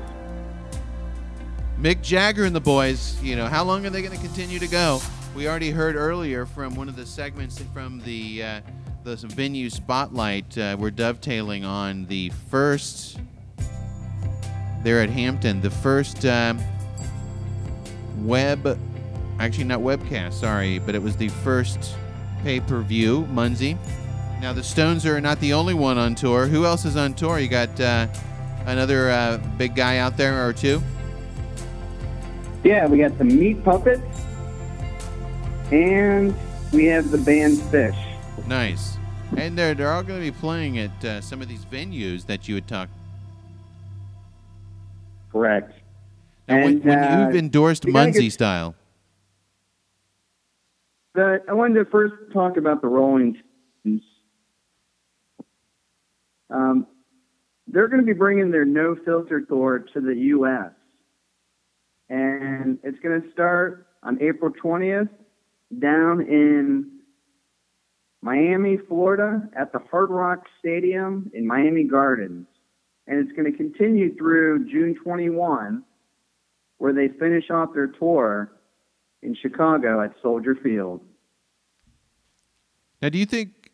Mick 1.79 2.01
Jagger 2.01 2.45
and 2.45 2.55
the 2.55 2.61
boys, 2.61 3.21
you 3.23 3.35
know, 3.35 3.47
how 3.47 3.63
long 3.63 3.85
are 3.85 3.89
they 3.89 4.01
going 4.01 4.15
to 4.15 4.21
continue 4.21 4.59
to 4.59 4.67
go? 4.67 4.99
We 5.35 5.47
already 5.47 5.71
heard 5.71 5.95
earlier 5.95 6.45
from 6.45 6.75
one 6.75 6.89
of 6.89 6.95
the 6.95 7.05
segments 7.05 7.59
from 7.73 8.01
the 8.01 8.43
uh, 8.43 8.61
the 9.03 9.15
venue 9.15 9.69
spotlight. 9.69 10.57
Uh, 10.57 10.75
we're 10.77 10.91
dovetailing 10.91 11.65
on 11.65 12.05
the 12.05 12.31
first 12.49 13.19
there 14.83 15.01
at 15.01 15.09
Hampton, 15.09 15.61
the 15.61 15.69
first 15.69 16.25
um, 16.25 16.59
web, 18.19 18.79
actually 19.39 19.63
not 19.63 19.79
webcast, 19.79 20.33
sorry, 20.33 20.79
but 20.79 20.95
it 20.95 21.01
was 21.01 21.15
the 21.15 21.29
first 21.29 21.95
pay 22.43 22.59
per 22.59 22.81
view, 22.81 23.25
Munsey. 23.27 23.77
Now 24.41 24.53
the 24.53 24.63
Stones 24.63 25.05
are 25.05 25.21
not 25.21 25.39
the 25.39 25.53
only 25.53 25.75
one 25.75 25.97
on 25.97 26.15
tour. 26.15 26.47
Who 26.47 26.65
else 26.65 26.85
is 26.85 26.95
on 26.95 27.13
tour? 27.13 27.39
You 27.39 27.47
got 27.47 27.79
uh, 27.79 28.07
another 28.65 29.09
uh, 29.09 29.37
big 29.57 29.75
guy 29.75 29.97
out 29.97 30.17
there 30.17 30.47
or 30.47 30.53
two? 30.53 30.81
Yeah, 32.63 32.87
we 32.87 32.99
got 32.99 33.17
the 33.17 33.23
Meat 33.23 33.63
Puppets, 33.63 34.01
and 35.71 36.35
we 36.71 36.85
have 36.85 37.09
the 37.11 37.17
band 37.17 37.57
Phish. 37.57 37.97
Nice. 38.47 38.97
And 39.37 39.57
they're, 39.57 39.73
they're 39.73 39.91
all 39.91 40.03
going 40.03 40.19
to 40.19 40.31
be 40.31 40.37
playing 40.37 40.77
at 40.77 41.05
uh, 41.05 41.21
some 41.21 41.41
of 41.41 41.47
these 41.47 41.65
venues 41.65 42.25
that 42.27 42.47
you 42.47 42.55
had 42.55 42.67
talked. 42.67 42.91
Correct. 45.31 45.71
Now, 46.47 46.55
And, 46.57 46.65
when, 46.65 46.81
when 46.83 46.99
uh, 46.99 47.25
you've 47.27 47.35
endorsed 47.37 47.87
Munsey 47.87 48.23
get- 48.23 48.33
style, 48.33 48.75
But 51.13 51.43
I 51.49 51.53
wanted 51.53 51.75
to 51.75 51.85
first 51.89 52.13
talk 52.33 52.57
about 52.57 52.81
the 52.81 52.87
Rolling 52.87 53.37
Stones. 53.83 54.01
Um, 56.49 56.85
they're 57.67 57.87
going 57.87 58.01
to 58.01 58.05
be 58.05 58.17
bringing 58.17 58.51
their 58.51 58.65
no 58.65 58.95
filter 59.05 59.41
tour 59.41 59.85
to 59.93 60.01
the 60.01 60.15
U.S. 60.15 60.71
And 62.09 62.79
it's 62.83 62.99
going 62.99 63.21
to 63.21 63.31
start 63.31 63.87
on 64.03 64.21
April 64.21 64.51
20th 64.51 65.09
down 65.79 66.21
in 66.21 66.99
Miami, 68.21 68.77
Florida, 68.87 69.49
at 69.55 69.71
the 69.71 69.79
Hard 69.89 70.09
Rock 70.09 70.45
Stadium 70.59 71.31
in 71.33 71.47
Miami 71.47 71.83
Gardens. 71.83 72.47
And 73.07 73.19
it's 73.19 73.35
going 73.35 73.51
to 73.51 73.57
continue 73.57 74.15
through 74.15 74.69
June 74.69 74.95
21, 75.03 75.83
where 76.77 76.93
they 76.93 77.07
finish 77.07 77.49
off 77.49 77.73
their 77.73 77.87
tour 77.87 78.51
in 79.21 79.35
Chicago 79.35 80.01
at 80.01 80.13
Soldier 80.21 80.55
Field. 80.55 81.01
now 83.01 83.09
do 83.09 83.17
you 83.17 83.25
think 83.25 83.71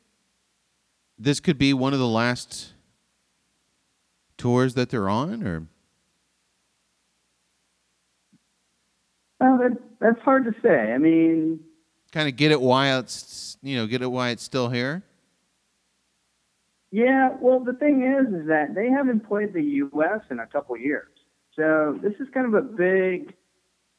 this 1.17 1.39
could 1.39 1.58
be 1.58 1.74
one 1.74 1.94
of 1.94 2.00
the 2.00 2.08
last 2.08 2.74
tours 4.38 4.74
that 4.75 4.89
they're 4.89 5.10
on, 5.10 5.44
or 5.46 5.67
Well, 9.39 9.58
that, 9.60 9.77
that's 10.00 10.20
hard 10.22 10.46
to 10.46 10.53
say. 10.62 10.91
I 10.94 10.98
mean, 10.98 11.60
kind 12.12 12.27
of 12.27 12.36
get 12.36 12.51
it 12.51 12.62
why 12.62 12.98
it's 12.98 13.58
you 13.62 13.77
know 13.77 13.86
get 13.88 14.01
it 14.01 14.08
why 14.08 14.29
it's 14.29 14.44
still 14.44 14.70
here? 14.70 15.03
yeah. 16.91 17.29
Well, 17.39 17.60
the 17.60 17.74
thing 17.74 18.03
is, 18.03 18.34
is 18.34 18.48
that 18.48 18.74
they 18.75 18.89
haven't 18.89 19.27
played 19.27 19.53
the 19.53 19.62
U.S. 19.63 20.22
in 20.32 20.39
a 20.39 20.48
couple 20.48 20.77
years, 20.77 21.10
so 21.56 22.00
this 22.01 22.13
is 22.20 22.27
kind 22.34 22.48
of 22.48 22.53
a 22.53 22.62
big 22.62 23.34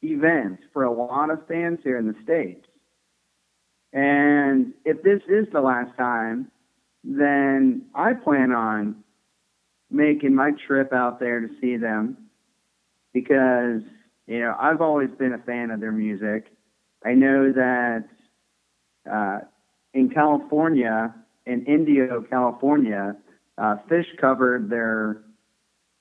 event 0.02 0.60
for 0.72 0.84
a 0.84 0.92
lot 0.92 1.30
of 1.30 1.46
fans 1.46 1.80
here 1.84 1.98
in 1.98 2.06
the 2.06 2.14
states. 2.22 2.66
And 3.92 4.74
if 4.84 5.02
this 5.02 5.20
is 5.28 5.46
the 5.52 5.60
last 5.60 5.96
time, 5.96 6.50
then 7.04 7.86
I 7.94 8.12
plan 8.14 8.52
on 8.52 9.02
making 9.90 10.34
my 10.34 10.52
trip 10.66 10.92
out 10.92 11.20
there 11.20 11.40
to 11.40 11.48
see 11.60 11.76
them 11.76 12.16
because 13.12 13.82
you 14.26 14.40
know 14.40 14.54
I've 14.58 14.80
always 14.80 15.10
been 15.18 15.32
a 15.32 15.38
fan 15.38 15.70
of 15.70 15.80
their 15.80 15.92
music. 15.92 16.46
I 17.04 17.14
know 17.14 17.52
that 17.52 18.04
uh, 19.10 19.38
in 19.94 20.10
California 20.10 21.14
in 21.48 21.64
Indio, 21.64 22.22
California, 22.28 23.16
uh, 23.56 23.76
Phish 23.90 24.16
covered 24.20 24.70
their 24.70 25.22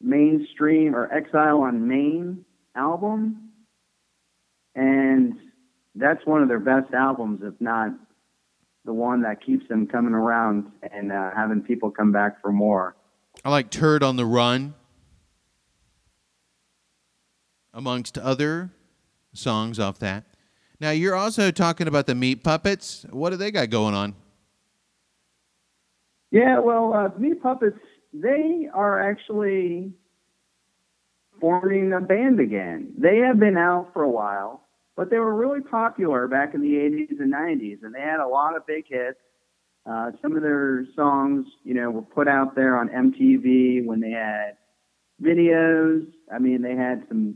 mainstream 0.02 0.94
or 0.94 1.12
Exile 1.12 1.62
on 1.62 1.88
Main 1.88 2.46
album, 2.76 3.50
and 4.76 5.34
that's 5.96 6.24
one 6.26 6.44
of 6.44 6.50
their 6.50 6.60
best 6.60 6.94
albums, 6.94 7.40
if 7.44 7.54
not 7.60 7.92
the 8.86 8.94
one 8.94 9.22
that 9.22 9.44
keeps 9.44 9.68
them 9.68 9.88
coming 9.88 10.14
around 10.14 10.66
and 10.94 11.12
uh, 11.12 11.32
having 11.36 11.62
people 11.62 11.90
come 11.90 12.12
back 12.12 12.42
for 12.42 12.52
more. 12.52 12.96
I 13.46 13.50
like 13.50 13.70
Turd 13.70 14.04
on 14.04 14.16
the 14.16 14.26
Run, 14.26 14.74
amongst 17.74 18.18
other 18.18 18.72
songs 19.34 19.80
off 19.80 20.00
that. 20.00 20.26
Now, 20.80 20.92
you're 20.92 21.16
also 21.16 21.52
talking 21.52 21.88
about 21.88 22.08
the 22.08 22.16
Meat 22.16 22.44
Puppets. 22.44 23.06
What 23.10 23.30
do 23.30 23.38
they 23.38 23.52
got 23.52 23.70
going 23.70 23.94
on? 23.94 24.16
Yeah, 26.32 26.60
well, 26.60 26.94
uh, 26.94 27.10
Meat 27.18 27.42
Puppets, 27.42 27.80
they 28.14 28.68
are 28.74 29.00
actually 29.00 29.94
forming 31.40 31.94
a 31.94 32.02
band 32.02 32.40
again. 32.40 32.94
They 32.98 33.18
have 33.18 33.40
been 33.40 33.58
out 33.58 33.92
for 33.94 34.04
a 34.04 34.10
while, 34.10 34.64
but 34.96 35.10
they 35.10 35.20
were 35.20 35.36
really 35.36 35.62
popular 35.62 36.28
back 36.28 36.54
in 36.54 36.62
the 36.62 36.74
80s 36.74 37.20
and 37.20 37.34
90s, 37.34 37.84
and 37.84 37.94
they 37.94 38.02
had 38.02 38.20
a 38.20 38.28
lot 38.28 38.56
of 38.56 38.66
big 38.66 38.86
hits. 38.88 39.20
Uh, 39.90 40.12
some 40.22 40.36
of 40.36 40.42
their 40.42 40.86
songs, 40.96 41.46
you 41.64 41.74
know, 41.74 41.90
were 41.90 42.02
put 42.02 42.28
out 42.28 42.56
there 42.56 42.78
on 42.78 42.90
MTV 42.90 43.86
when 43.86 44.02
they 44.02 44.12
had 44.12 44.58
videos. 45.22 46.06
I 46.34 46.40
mean, 46.40 46.62
they 46.62 46.76
had 46.76 47.06
some 47.08 47.36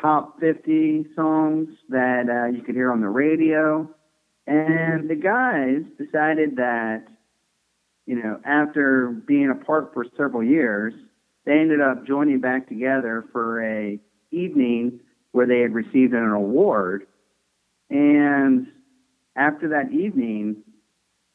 top 0.00 0.40
50 0.40 1.06
songs 1.14 1.68
that 1.90 2.28
uh, 2.30 2.46
you 2.56 2.62
could 2.62 2.74
hear 2.74 2.90
on 2.90 3.02
the 3.02 3.08
radio. 3.08 3.88
And 4.46 5.08
the 5.08 5.14
guys 5.14 5.82
decided 5.98 6.56
that, 6.56 7.04
you 8.06 8.20
know, 8.20 8.40
after 8.44 9.08
being 9.10 9.50
apart 9.50 9.92
for 9.92 10.06
several 10.16 10.42
years, 10.42 10.94
they 11.44 11.52
ended 11.52 11.80
up 11.80 12.06
joining 12.06 12.40
back 12.40 12.68
together 12.68 13.24
for 13.32 13.62
a 13.62 14.00
evening 14.30 15.00
where 15.32 15.46
they 15.46 15.60
had 15.60 15.74
received 15.74 16.14
an 16.14 16.30
award. 16.30 17.06
And 17.90 18.68
after 19.36 19.68
that 19.68 19.92
evening, 19.92 20.62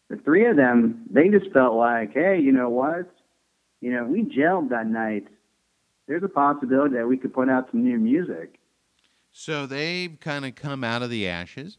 the 0.10 0.18
three 0.18 0.46
of 0.46 0.56
them, 0.56 1.06
they 1.10 1.30
just 1.30 1.52
felt 1.52 1.76
like, 1.76 2.14
hey, 2.14 2.40
you 2.40 2.52
know 2.52 2.70
what? 2.70 3.12
You 3.82 3.92
know, 3.92 4.06
we 4.06 4.24
gelled 4.24 4.70
that 4.70 4.88
night. 4.88 5.28
There's 6.08 6.24
a 6.24 6.30
possibility 6.30 6.96
that 6.96 7.08
we 7.08 7.18
could 7.18 7.34
put 7.34 7.50
out 7.50 7.68
some 7.72 7.84
new 7.84 7.98
music. 7.98 8.60
So 9.32 9.66
they've 9.66 10.18
kind 10.20 10.46
of 10.46 10.56
come 10.56 10.84
out 10.84 11.04
of 11.04 11.10
the 11.10 11.28
ashes, 11.28 11.78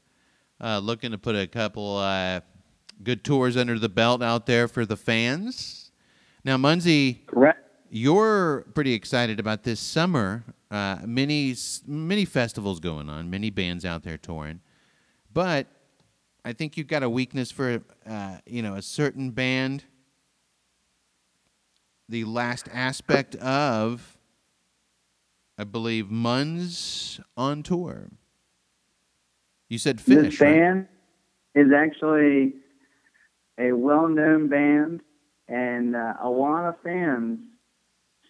uh, 0.60 0.78
looking 0.78 1.10
to 1.12 1.18
put 1.18 1.34
a 1.34 1.46
couple 1.46 1.96
uh, 1.96 2.40
good 3.02 3.24
tours 3.24 3.56
under 3.56 3.78
the 3.78 3.88
belt 3.88 4.22
out 4.22 4.46
there 4.46 4.68
for 4.68 4.84
the 4.84 4.96
fans. 4.96 5.90
Now, 6.44 6.56
Munzie, 6.56 7.26
Correct. 7.26 7.58
you're 7.90 8.66
pretty 8.74 8.92
excited 8.92 9.40
about 9.40 9.64
this 9.64 9.80
summer. 9.80 10.44
Uh, 10.70 10.98
many 11.04 11.56
many 11.86 12.26
festivals 12.26 12.78
going 12.78 13.08
on, 13.08 13.30
many 13.30 13.48
bands 13.48 13.86
out 13.86 14.02
there 14.02 14.18
touring, 14.18 14.60
but 15.32 15.66
I 16.44 16.52
think 16.52 16.76
you've 16.76 16.86
got 16.86 17.02
a 17.02 17.10
weakness 17.10 17.50
for 17.50 17.82
uh, 18.06 18.38
you 18.46 18.62
know 18.62 18.74
a 18.74 18.82
certain 18.82 19.30
band. 19.30 19.84
The 22.08 22.24
last 22.24 22.68
aspect 22.72 23.34
of, 23.36 24.16
I 25.58 25.64
believe, 25.64 26.10
Munz 26.10 27.20
on 27.36 27.62
tour. 27.62 28.08
You 29.68 29.76
said 29.78 29.98
Phish. 29.98 30.22
This 30.22 30.40
right? 30.40 30.54
band 30.54 30.88
is 31.54 31.68
actually 31.76 32.54
a 33.58 33.72
well-known 33.72 34.48
band, 34.48 35.02
and 35.48 35.94
uh, 35.94 36.14
a 36.22 36.30
lot 36.30 36.66
of 36.66 36.76
fans 36.82 37.40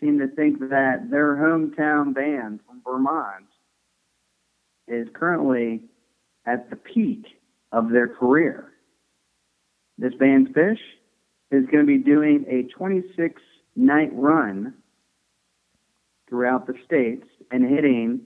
seem 0.01 0.19
to 0.19 0.27
think 0.29 0.59
that 0.71 1.09
their 1.11 1.37
hometown 1.37 2.15
band 2.15 2.61
from 2.67 2.83
Vermont 2.85 3.47
is 4.89 5.07
currently 5.15 5.83
at 6.47 6.71
the 6.71 6.77
peak 6.77 7.38
of 7.73 7.91
their 7.91 8.09
career. 8.09 8.73
This 9.99 10.15
band 10.15 10.55
Phish 10.55 10.79
is 11.51 11.67
going 11.67 11.85
to 11.85 11.87
be 11.87 11.99
doing 11.99 12.45
a 12.49 12.73
26 12.75 13.43
night 13.77 14.11
run 14.13 14.75
throughout 16.29 16.67
the 16.67 16.75
states 16.85 17.27
and 17.51 17.69
hitting 17.69 18.21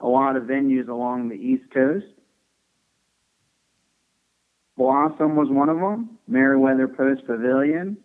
a 0.00 0.06
lot 0.06 0.36
of 0.36 0.44
venues 0.44 0.88
along 0.88 1.28
the 1.28 1.36
East 1.36 1.64
Coast. 1.72 2.06
Blossom 4.76 5.36
was 5.36 5.48
one 5.48 5.70
of 5.70 5.78
them, 5.78 6.18
Merriweather 6.28 6.88
Post 6.88 7.26
Pavilion. 7.26 7.96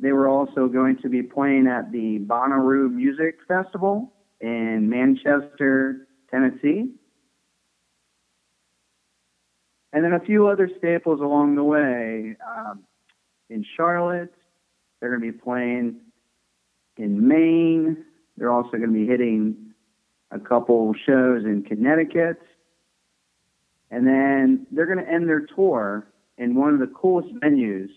They 0.00 0.10
were 0.10 0.28
also 0.28 0.66
going 0.66 0.98
to 1.02 1.08
be 1.08 1.22
playing 1.22 1.68
at 1.68 1.92
the 1.92 2.18
Bonnaroo 2.18 2.90
Music 2.90 3.36
Festival 3.46 4.12
in 4.40 4.88
Manchester, 4.90 6.08
Tennessee. 6.28 6.90
And 9.92 10.04
then 10.04 10.12
a 10.12 10.20
few 10.20 10.46
other 10.46 10.70
staples 10.78 11.20
along 11.20 11.56
the 11.56 11.64
way. 11.64 12.36
Um, 12.46 12.84
in 13.50 13.64
Charlotte, 13.76 14.32
they're 15.00 15.10
going 15.10 15.20
to 15.20 15.32
be 15.32 15.38
playing 15.38 15.96
in 16.96 17.28
Maine. 17.28 18.04
They're 18.36 18.52
also 18.52 18.70
going 18.70 18.92
to 18.92 18.98
be 18.98 19.06
hitting 19.06 19.72
a 20.30 20.38
couple 20.38 20.94
shows 21.06 21.44
in 21.44 21.62
Connecticut. 21.62 22.40
And 23.90 24.06
then 24.06 24.66
they're 24.70 24.86
going 24.86 25.04
to 25.04 25.10
end 25.10 25.28
their 25.28 25.46
tour 25.54 26.06
in 26.38 26.54
one 26.54 26.72
of 26.72 26.80
the 26.80 26.86
coolest 26.86 27.34
venues, 27.34 27.90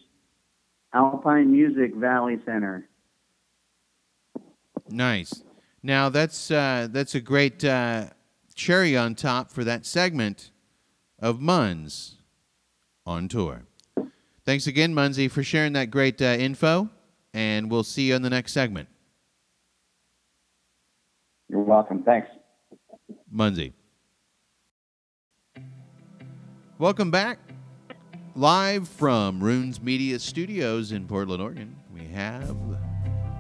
Alpine 0.94 1.52
Music 1.52 1.96
Valley 1.96 2.38
Center. 2.46 2.90
Nice. 4.90 5.42
Now 5.82 6.10
that's 6.10 6.52
uh, 6.52 6.88
that's 6.92 7.16
a 7.16 7.22
great 7.22 7.64
uh, 7.64 8.08
cherry 8.56 8.98
on 8.98 9.16
top 9.16 9.52
for 9.52 9.64
that 9.64 9.86
segment 9.86 10.52
of 11.26 11.42
Munz 11.42 12.18
on 13.04 13.28
tour. 13.28 13.64
Thanks 14.46 14.68
again, 14.68 14.94
Munzie, 14.94 15.30
for 15.30 15.42
sharing 15.42 15.74
that 15.74 15.90
great 15.90 16.22
uh, 16.22 16.26
info, 16.26 16.88
and 17.34 17.72
we'll 17.72 17.84
see 17.84 18.10
you 18.10 18.16
in 18.16 18.22
the 18.22 18.30
next 18.30 18.54
segment. 18.54 18.88
You're 21.50 21.64
welcome. 21.64 22.04
Thanks. 22.04 22.28
Munzie. 23.34 23.74
Welcome 26.78 27.10
back. 27.10 27.40
Live 28.36 28.88
from 28.88 29.44
Runes 29.44 29.82
Media 29.82 30.20
Studios 30.20 30.92
in 30.92 31.08
Portland, 31.08 31.42
Oregon, 31.42 31.76
we 31.92 32.06
have 32.06 32.56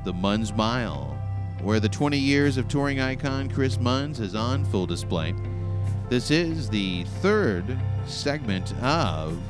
the 0.05 0.13
Munz 0.13 0.51
Mile, 0.53 1.15
where 1.61 1.79
the 1.79 1.89
20 1.89 2.17
years 2.17 2.57
of 2.57 2.67
touring 2.67 2.99
icon 2.99 3.47
Chris 3.47 3.79
Munz 3.79 4.19
is 4.19 4.33
on 4.33 4.65
full 4.65 4.87
display. 4.87 5.35
This 6.07 6.29
is 6.29 6.69
the 6.69 7.03
third 7.21 7.79
segment 8.05 8.75
of 8.83 9.41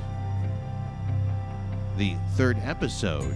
the 1.97 2.15
third 2.35 2.57
episode 2.63 3.35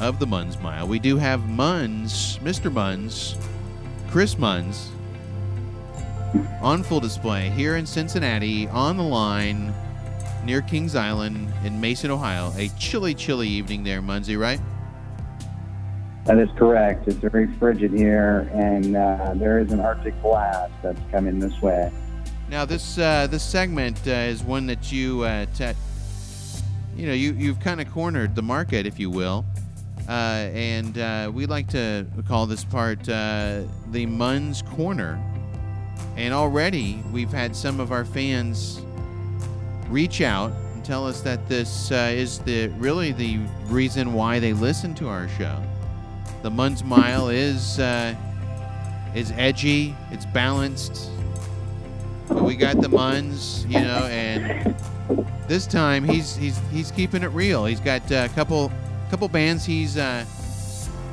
of 0.00 0.20
the 0.20 0.26
Munz 0.28 0.56
Mile. 0.60 0.86
We 0.86 1.00
do 1.00 1.16
have 1.16 1.48
Munz, 1.48 2.38
Mr. 2.38 2.72
Munz, 2.72 3.34
Chris 4.12 4.38
Munz, 4.38 4.92
on 6.62 6.84
full 6.84 7.00
display 7.00 7.50
here 7.50 7.74
in 7.74 7.84
Cincinnati 7.84 8.68
on 8.68 8.96
the 8.96 9.02
line 9.02 9.74
near 10.44 10.62
Kings 10.62 10.94
Island 10.94 11.52
in 11.64 11.80
Mason, 11.80 12.12
Ohio. 12.12 12.52
A 12.56 12.68
chilly, 12.78 13.12
chilly 13.12 13.48
evening 13.48 13.82
there, 13.82 14.00
Munzie, 14.00 14.38
right? 14.38 14.60
That 16.26 16.38
is 16.38 16.48
correct. 16.56 17.08
It's 17.08 17.16
very 17.16 17.48
frigid 17.54 17.92
here, 17.92 18.48
and 18.54 18.96
uh, 18.96 19.34
there 19.34 19.58
is 19.58 19.72
an 19.72 19.80
Arctic 19.80 20.20
blast 20.22 20.72
that's 20.80 21.00
coming 21.10 21.40
this 21.40 21.60
way. 21.60 21.90
Now, 22.48 22.64
this 22.64 22.96
uh, 22.96 23.26
this 23.28 23.42
segment 23.42 23.98
uh, 24.06 24.10
is 24.10 24.44
one 24.44 24.66
that 24.66 24.92
you 24.92 25.22
uh, 25.22 25.46
t- 25.46 25.72
you 26.96 27.08
know 27.08 27.12
you 27.12 27.32
you've 27.32 27.58
kind 27.58 27.80
of 27.80 27.90
cornered 27.90 28.36
the 28.36 28.42
market, 28.42 28.86
if 28.86 29.00
you 29.00 29.10
will, 29.10 29.44
uh, 30.08 30.12
and 30.12 30.96
uh, 30.96 31.30
we 31.34 31.46
like 31.46 31.68
to 31.70 32.06
call 32.28 32.46
this 32.46 32.62
part 32.62 33.08
uh, 33.08 33.62
the 33.90 34.06
Munz 34.06 34.62
Corner. 34.62 35.20
And 36.16 36.32
already 36.32 37.02
we've 37.10 37.32
had 37.32 37.56
some 37.56 37.80
of 37.80 37.90
our 37.90 38.04
fans 38.04 38.80
reach 39.88 40.20
out 40.20 40.52
and 40.72 40.84
tell 40.84 41.06
us 41.06 41.22
that 41.22 41.48
this 41.48 41.90
is 41.90 42.38
the 42.40 42.68
really 42.78 43.10
the 43.10 43.38
reason 43.64 44.12
why 44.12 44.38
they 44.38 44.52
listen 44.52 44.94
to 44.96 45.08
our 45.08 45.28
show. 45.30 45.60
The 46.42 46.50
Munz 46.50 46.84
Mile 46.84 47.28
is 47.28 47.80
is 49.14 49.32
edgy, 49.36 49.96
it's 50.12 50.26
balanced. 50.26 51.10
But 52.28 52.42
we 52.42 52.56
got 52.56 52.80
the 52.80 52.88
Muns, 52.88 53.68
you 53.70 53.80
know, 53.80 54.06
and 54.10 54.74
this 55.48 55.66
time 55.66 56.04
he's 56.04 56.36
he's 56.36 56.58
he's 56.72 56.90
keeping 56.90 57.22
it 57.22 57.28
real. 57.28 57.64
He's 57.64 57.80
got 57.80 58.10
a 58.10 58.28
couple 58.34 58.72
couple 59.10 59.28
bands 59.28 59.64
he's 59.64 59.96
uh, 59.96 60.24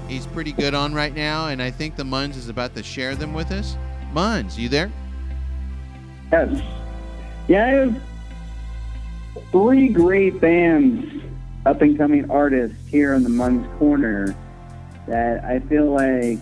he's 0.08 0.26
pretty 0.28 0.52
good 0.52 0.74
on 0.74 0.94
right 0.94 1.14
now, 1.14 1.48
and 1.48 1.62
I 1.62 1.72
think 1.72 1.96
the 1.96 2.04
Muns 2.04 2.36
is 2.36 2.50
about 2.50 2.76
to 2.76 2.84
share 2.84 3.16
them 3.16 3.34
with 3.34 3.52
us. 3.52 3.78
Munz, 4.12 4.58
you 4.58 4.70
there? 4.70 4.92
Yes. 6.32 6.62
Yeah, 7.48 7.66
I 7.66 7.70
have 7.70 8.02
three 9.52 9.90
great 9.90 10.40
bands 10.40 11.24
up 11.66 11.82
and 11.82 11.98
coming 11.98 12.30
artists 12.30 12.78
here 12.88 13.14
in 13.14 13.24
the 13.24 13.30
Mun's 13.30 13.68
Corner 13.78 14.36
that 15.08 15.44
I 15.44 15.60
feel 15.60 15.92
like 15.92 16.40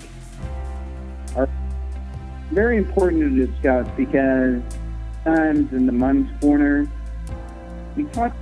are 1.36 1.50
very 2.52 2.78
important 2.78 3.22
to 3.22 3.46
discuss 3.48 3.88
because 3.98 4.62
times 5.24 5.72
in 5.74 5.86
the 5.86 5.92
Mun's 5.92 6.30
Corner, 6.42 6.88
we 7.96 8.04
talk 8.06 8.34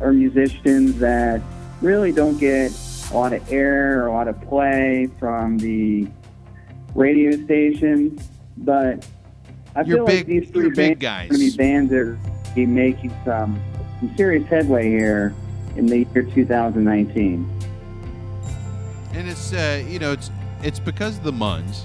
are 0.00 0.12
musicians 0.12 0.98
that 0.98 1.40
really 1.80 2.12
don't 2.12 2.38
get 2.38 2.72
a 3.10 3.14
lot 3.16 3.32
of 3.32 3.52
air 3.52 4.02
or 4.02 4.06
a 4.08 4.12
lot 4.12 4.28
of 4.28 4.40
play 4.42 5.08
from 5.18 5.58
the 5.58 6.08
radio 6.94 7.32
stations, 7.44 8.28
but 8.58 9.06
I 9.76 9.82
You're 9.82 9.98
feel 9.98 10.06
big- 10.06 10.16
like 10.18 10.26
these 10.26 10.50
three 10.50 10.70
bands 10.70 10.98
guys. 11.00 11.26
are 11.26 11.34
going 11.34 11.50
to 11.50 11.50
be 11.52 11.56
bands 11.56 11.90
that 11.90 11.98
are 11.98 12.18
be 12.54 12.66
making 12.66 13.14
some, 13.24 13.60
some 14.00 14.14
serious 14.16 14.46
headway 14.48 14.88
here 14.90 15.34
in 15.76 15.86
the 15.86 15.98
year 15.98 16.22
2019. 16.22 17.48
And 19.14 19.28
it's 19.28 19.52
uh, 19.52 19.82
you 19.88 19.98
know 19.98 20.12
it's 20.12 20.30
it's 20.62 20.78
because 20.80 21.18
of 21.18 21.24
the 21.24 21.32
Muns 21.32 21.84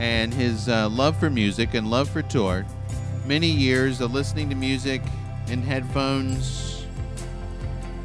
and 0.00 0.32
his 0.32 0.66
uh, 0.66 0.88
love 0.88 1.14
for 1.20 1.28
music 1.28 1.74
and 1.74 1.90
love 1.90 2.08
for 2.08 2.22
tour. 2.22 2.64
Many 3.26 3.48
years 3.48 4.00
of 4.00 4.14
listening 4.14 4.48
to 4.48 4.56
music 4.56 5.02
in 5.48 5.60
headphones, 5.60 6.86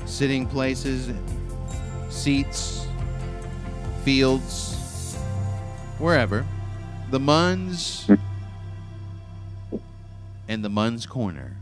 sitting 0.05 0.45
places, 0.45 1.10
seats, 2.10 2.86
fields, 4.03 5.15
wherever. 5.97 6.45
The 7.12 7.19
Muns 7.19 8.19
and 10.49 10.65
the 10.65 10.69
Muns 10.69 11.08
Corner. 11.08 11.55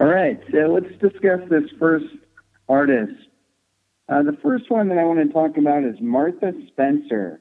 All 0.00 0.06
right, 0.06 0.40
so 0.50 0.58
let's 0.58 0.94
discuss 1.02 1.40
this 1.50 1.64
first 1.78 2.06
artist. 2.66 3.12
Uh, 4.08 4.22
the 4.22 4.38
first 4.42 4.70
one 4.70 4.88
that 4.88 4.96
I 4.96 5.04
want 5.04 5.18
to 5.18 5.30
talk 5.32 5.58
about 5.58 5.84
is 5.84 5.96
Martha 6.00 6.54
Spencer. 6.68 7.40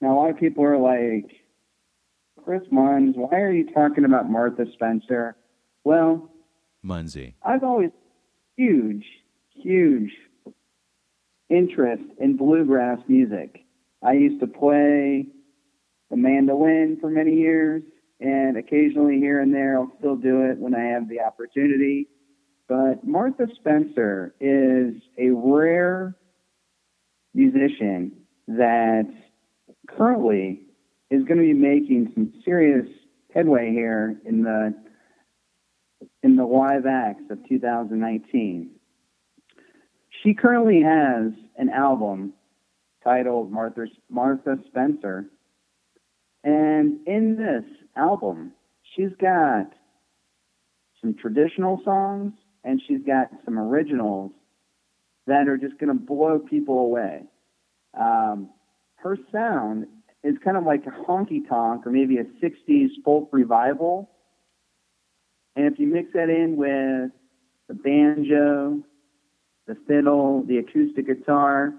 Now, 0.00 0.14
a 0.14 0.16
lot 0.18 0.30
of 0.30 0.38
people 0.38 0.64
are 0.64 0.78
like, 0.78 1.30
Chris 2.42 2.62
Munns, 2.72 3.16
why 3.16 3.38
are 3.38 3.52
you 3.52 3.70
talking 3.72 4.04
about 4.04 4.30
Martha 4.30 4.64
Spencer? 4.72 5.36
Well, 5.84 6.30
Munsey. 6.82 7.34
I've 7.42 7.62
always 7.62 7.90
huge, 8.56 9.04
huge 9.54 10.10
interest 11.50 12.04
in 12.18 12.36
bluegrass 12.36 12.98
music. 13.08 13.64
I 14.02 14.12
used 14.12 14.40
to 14.40 14.46
play 14.46 15.26
the 16.10 16.16
mandolin 16.16 16.98
for 17.00 17.10
many 17.10 17.34
years, 17.34 17.82
and 18.20 18.56
occasionally 18.56 19.18
here 19.18 19.40
and 19.40 19.52
there 19.52 19.78
I'll 19.78 19.92
still 19.98 20.16
do 20.16 20.44
it 20.44 20.58
when 20.58 20.74
I 20.74 20.84
have 20.84 21.08
the 21.08 21.20
opportunity. 21.20 22.08
But 22.68 23.04
Martha 23.04 23.46
Spencer 23.56 24.34
is 24.40 24.94
a 25.18 25.30
rare 25.30 26.16
musician 27.34 28.12
that 28.48 29.06
currently 29.88 30.62
is 31.10 31.24
going 31.24 31.38
to 31.38 31.44
be 31.44 31.54
making 31.54 32.12
some 32.14 32.32
serious 32.44 32.86
headway 33.34 33.70
here 33.70 34.16
in 34.24 34.42
the 34.42 34.74
in 36.22 36.36
the 36.36 36.44
live 36.44 36.86
acts 36.86 37.24
of 37.30 37.38
2019. 37.48 38.70
She 40.22 40.34
currently 40.34 40.82
has 40.82 41.32
an 41.56 41.70
album 41.70 42.34
titled 43.02 43.50
Martha, 43.50 43.86
Martha 44.08 44.58
Spencer. 44.68 45.26
And 46.44 47.06
in 47.06 47.36
this 47.36 47.64
album, 47.96 48.52
she's 48.94 49.12
got 49.20 49.72
some 51.00 51.14
traditional 51.14 51.80
songs 51.84 52.32
and 52.64 52.80
she's 52.86 53.02
got 53.06 53.28
some 53.44 53.58
originals 53.58 54.32
that 55.26 55.48
are 55.48 55.56
just 55.56 55.78
going 55.78 55.88
to 55.88 56.04
blow 56.04 56.38
people 56.38 56.78
away. 56.80 57.22
Um, 57.98 58.50
her 59.02 59.16
sound 59.32 59.86
is 60.22 60.36
kind 60.44 60.56
of 60.56 60.64
like 60.64 60.84
a 60.86 60.90
honky 60.90 61.48
tonk 61.48 61.86
or 61.86 61.90
maybe 61.90 62.18
a 62.18 62.24
60s 62.44 62.88
folk 63.04 63.28
revival. 63.32 64.10
And 65.56 65.66
if 65.66 65.78
you 65.78 65.86
mix 65.86 66.12
that 66.12 66.28
in 66.28 66.56
with 66.56 67.10
the 67.68 67.74
banjo, 67.74 68.82
the 69.66 69.76
fiddle, 69.86 70.44
the 70.46 70.58
acoustic 70.58 71.06
guitar, 71.06 71.72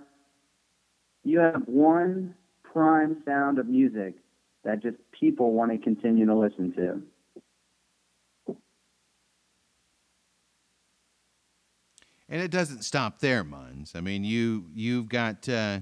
you 1.23 1.39
have 1.39 1.63
one 1.65 2.35
prime 2.63 3.21
sound 3.25 3.59
of 3.59 3.67
music 3.67 4.15
that 4.63 4.81
just 4.81 4.97
people 5.11 5.51
want 5.53 5.71
to 5.71 5.77
continue 5.77 6.25
to 6.25 6.35
listen 6.35 6.73
to. 6.73 7.01
And 12.29 12.41
it 12.41 12.49
doesn't 12.49 12.83
stop 12.83 13.19
there, 13.19 13.43
Muns. 13.43 13.93
I 13.93 13.99
mean, 13.99 14.23
you 14.23 14.67
you've 14.73 15.09
got 15.09 15.49
uh, 15.49 15.81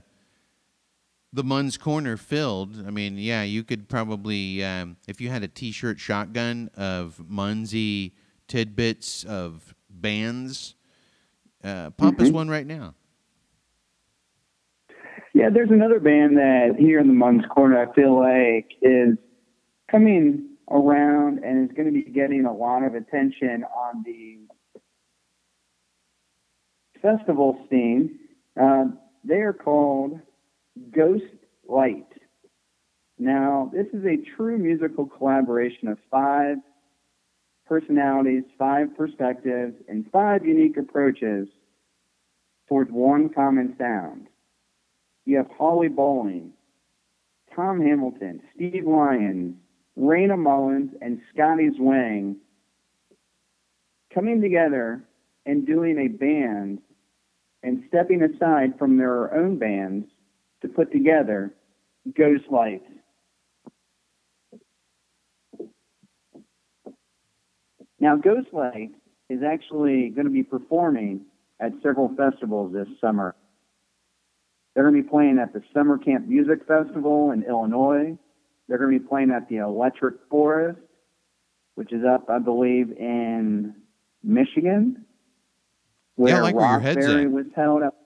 the 1.31 1.43
Muns 1.43 1.79
corner 1.79 2.17
filled. 2.17 2.83
I 2.85 2.89
mean, 2.91 3.17
yeah, 3.17 3.43
you 3.43 3.63
could 3.63 3.87
probably 3.87 4.63
um, 4.63 4.97
if 5.07 5.21
you 5.21 5.29
had 5.29 5.43
a 5.43 5.47
T-shirt 5.47 5.99
shotgun 5.99 6.69
of 6.75 7.23
Munsey 7.29 8.13
tidbits 8.47 9.23
of 9.23 9.75
bands, 9.89 10.75
uh, 11.63 11.91
pop 11.91 12.19
us 12.19 12.29
Mhm. 12.29 12.33
one 12.33 12.49
right 12.49 12.65
now. 12.65 12.95
Yeah, 15.33 15.49
there's 15.51 15.69
another 15.69 15.99
band 15.99 16.37
that 16.37 16.75
here 16.77 16.99
in 16.99 17.07
the 17.07 17.13
Mun's 17.13 17.45
Corner 17.45 17.79
I 17.79 17.93
feel 17.93 18.17
like 18.19 18.71
is 18.81 19.15
coming 19.89 20.57
around 20.71 21.43
and 21.43 21.69
is 21.69 21.75
going 21.75 21.85
to 21.85 21.91
be 21.93 22.09
getting 22.11 22.45
a 22.45 22.53
lot 22.53 22.83
of 22.83 22.95
attention 22.95 23.63
on 23.63 24.03
the 24.03 24.39
festival 27.01 27.65
scene. 27.69 28.19
Uh, 28.59 28.85
they 29.23 29.37
are 29.41 29.53
called 29.53 30.19
Ghost 30.91 31.23
Light. 31.67 32.07
Now, 33.17 33.69
this 33.73 33.87
is 33.93 34.05
a 34.05 34.17
true 34.35 34.57
musical 34.57 35.05
collaboration 35.05 35.87
of 35.87 35.97
five 36.09 36.57
personalities, 37.65 38.43
five 38.57 38.95
perspectives, 38.97 39.75
and 39.87 40.09
five 40.11 40.45
unique 40.45 40.77
approaches 40.77 41.47
towards 42.67 42.91
one 42.91 43.29
common 43.29 43.75
sound. 43.77 44.27
You 45.25 45.37
have 45.37 45.49
Holly 45.57 45.89
Bowling, 45.89 46.53
Tom 47.55 47.81
Hamilton, 47.81 48.41
Steve 48.55 48.85
Lyons, 48.87 49.55
Raina 49.97 50.37
Mullen, 50.37 50.93
and 51.01 51.19
Scotty 51.33 51.69
Zwang 51.79 52.37
coming 54.13 54.41
together 54.41 55.03
and 55.45 55.67
doing 55.67 55.99
a 55.99 56.07
band 56.07 56.79
and 57.63 57.83
stepping 57.89 58.23
aside 58.23 58.79
from 58.79 58.97
their 58.97 59.33
own 59.33 59.57
bands 59.57 60.05
to 60.61 60.67
put 60.67 60.91
together 60.91 61.53
Ghost 62.15 62.45
Light. 62.49 62.81
Now, 67.99 68.15
Ghost 68.15 68.47
Light 68.53 68.91
is 69.29 69.41
actually 69.43 70.09
going 70.09 70.25
to 70.25 70.31
be 70.31 70.43
performing 70.43 71.25
at 71.59 71.73
several 71.83 72.13
festivals 72.15 72.73
this 72.73 72.87
summer. 73.01 73.35
They're 74.73 74.89
going 74.89 74.95
to 74.95 75.03
be 75.03 75.09
playing 75.09 75.39
at 75.39 75.51
the 75.51 75.61
Summer 75.73 75.97
Camp 75.97 76.27
Music 76.27 76.65
Festival 76.67 77.31
in 77.31 77.43
Illinois. 77.43 78.17
They're 78.67 78.77
going 78.77 78.93
to 78.93 78.99
be 78.99 79.05
playing 79.05 79.31
at 79.31 79.49
the 79.49 79.57
Electric 79.57 80.15
Forest, 80.29 80.79
which 81.75 81.91
is 81.91 82.03
up, 82.05 82.29
I 82.29 82.39
believe, 82.39 82.91
in 82.91 83.75
Michigan, 84.23 85.05
where 86.15 86.33
Yeah, 86.33 86.39
I 86.39 86.41
like 86.41 86.55
where 86.55 86.69
your 86.69 86.79
head's 86.79 86.97
Rothbury 86.97 87.27
was 87.27 87.45
held 87.55 87.83
up. 87.83 87.98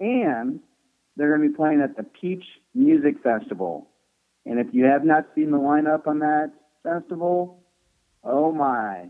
And 0.00 0.60
they're 1.16 1.36
going 1.36 1.42
to 1.42 1.48
be 1.50 1.56
playing 1.56 1.82
at 1.82 1.96
the 1.96 2.02
Peach 2.02 2.44
Music 2.74 3.22
Festival. 3.22 3.88
And 4.46 4.58
if 4.58 4.68
you 4.72 4.86
have 4.86 5.04
not 5.04 5.26
seen 5.34 5.50
the 5.50 5.58
lineup 5.58 6.06
on 6.06 6.20
that 6.20 6.50
festival, 6.82 7.62
oh 8.24 8.52
my, 8.52 9.08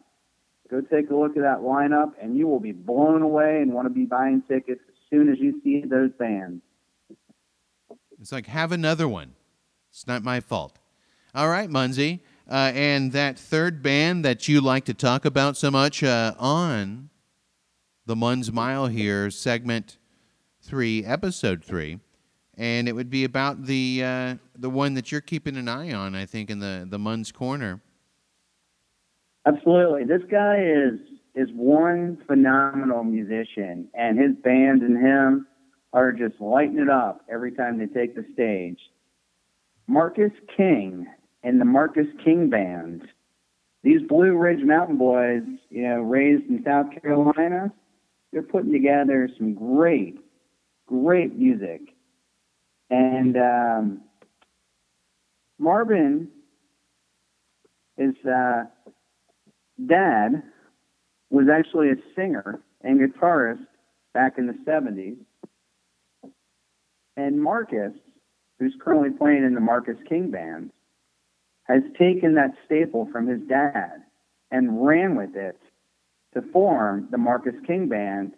go 0.71 0.81
take 0.81 1.11
a 1.11 1.15
look 1.15 1.37
at 1.37 1.43
that 1.43 1.61
lineup 1.61 2.13
and 2.21 2.37
you 2.37 2.47
will 2.47 2.61
be 2.61 2.73
blown 2.73 3.23
away 3.23 3.63
and 3.63 3.73
want 3.73 3.87
to 3.87 3.95
be 3.95 4.05
buying 4.05 4.43
tickets 4.49 4.81
as 4.89 4.95
soon 5.09 5.31
as 5.31 5.39
you 5.39 5.61
see 5.63 5.85
those 5.89 6.11
bands. 6.19 6.63
It's 8.21 8.33
like 8.33 8.47
have 8.47 8.73
another 8.73 9.09
one. 9.09 9.35
It's 9.91 10.07
not 10.07 10.23
my 10.23 10.41
fault. 10.41 10.79
All 11.35 11.49
right, 11.49 11.71
Munsey. 11.71 12.23
Uh, 12.49 12.73
and 12.75 13.13
that 13.13 13.39
third 13.39 13.83
band 13.83 14.25
that 14.25 14.49
you 14.49 14.61
like 14.61 14.85
to 14.85 14.95
talk 14.95 15.25
about 15.25 15.57
so 15.57 15.71
much 15.71 16.03
uh, 16.03 16.35
on 16.39 17.11
the 18.07 18.17
Muns 18.17 18.53
Mile 18.53 18.89
here, 18.89 19.31
segment 19.31 19.97
three, 20.71 21.05
episode 21.05 21.63
three, 21.63 21.99
and 22.57 22.89
it 22.89 22.93
would 22.93 23.11
be 23.11 23.25
about 23.25 23.67
the 23.67 24.03
uh, 24.03 24.35
the 24.57 24.71
one 24.71 24.95
that 24.95 25.13
you're 25.13 25.21
keeping 25.21 25.57
an 25.57 25.69
eye 25.69 25.93
on. 25.93 26.15
I 26.15 26.25
think 26.25 26.49
in 26.49 26.61
the 26.61 26.87
the 26.89 26.99
Muns 26.99 27.33
Corner. 27.33 27.81
Absolutely. 29.47 30.05
This 30.05 30.23
guy 30.31 30.63
is 30.63 31.01
is 31.35 31.49
one 31.55 32.19
phenomenal 32.27 33.05
musician 33.05 33.89
and 33.95 34.19
his 34.19 34.35
band 34.43 34.83
and 34.83 34.97
him 34.97 35.47
are 35.93 36.13
just 36.13 36.41
lighting 36.41 36.79
it 36.79 36.89
up 36.89 37.25
every 37.31 37.53
time 37.53 37.79
they 37.79 37.87
take 37.87 38.15
the 38.15 38.25
stage. 38.33 38.79
Marcus 39.87 40.33
King 40.57 41.07
and 41.43 41.61
the 41.61 41.65
Marcus 41.65 42.07
King 42.25 42.49
Band 42.49 43.03
these 43.83 44.03
Blue 44.09 44.37
Ridge 44.37 44.63
Mountain 44.63 44.99
Boys, 44.99 45.43
you 45.71 45.83
know, 45.83 46.01
raised 46.01 46.45
in 46.51 46.63
South 46.65 46.87
Carolina, 47.01 47.73
they're 48.33 48.43
putting 48.43 48.73
together 48.73 49.29
some 49.39 49.55
great, 49.55 50.19
great 50.91 51.37
music. 51.37 51.81
And 52.91 53.37
um, 53.37 54.01
Marvin, 55.59 56.29
is 57.97 58.15
uh, 58.27 58.65
dad, 59.87 60.43
was 61.29 61.47
actually 61.53 61.91
a 61.91 61.97
singer 62.17 62.61
and 62.81 62.99
guitarist 62.99 63.67
back 64.15 64.39
in 64.39 64.47
the 64.47 64.55
70s. 64.67 65.17
And 67.17 67.41
Marcus, 67.41 67.93
who's 68.59 68.75
currently 68.83 69.11
playing 69.11 69.45
in 69.45 69.55
the 69.55 69.61
Marcus 69.61 69.99
King 70.09 70.31
Band, 70.31 70.71
has 71.65 71.83
taken 71.99 72.35
that 72.35 72.53
staple 72.65 73.09
from 73.13 73.29
his 73.29 73.41
dad 73.43 74.03
and 74.51 74.85
ran 74.85 75.15
with 75.15 75.37
it 75.37 75.57
to 76.35 76.43
form 76.53 77.07
the 77.11 77.19
Marcus 77.19 77.55
King 77.67 77.89
Band. 77.89 78.33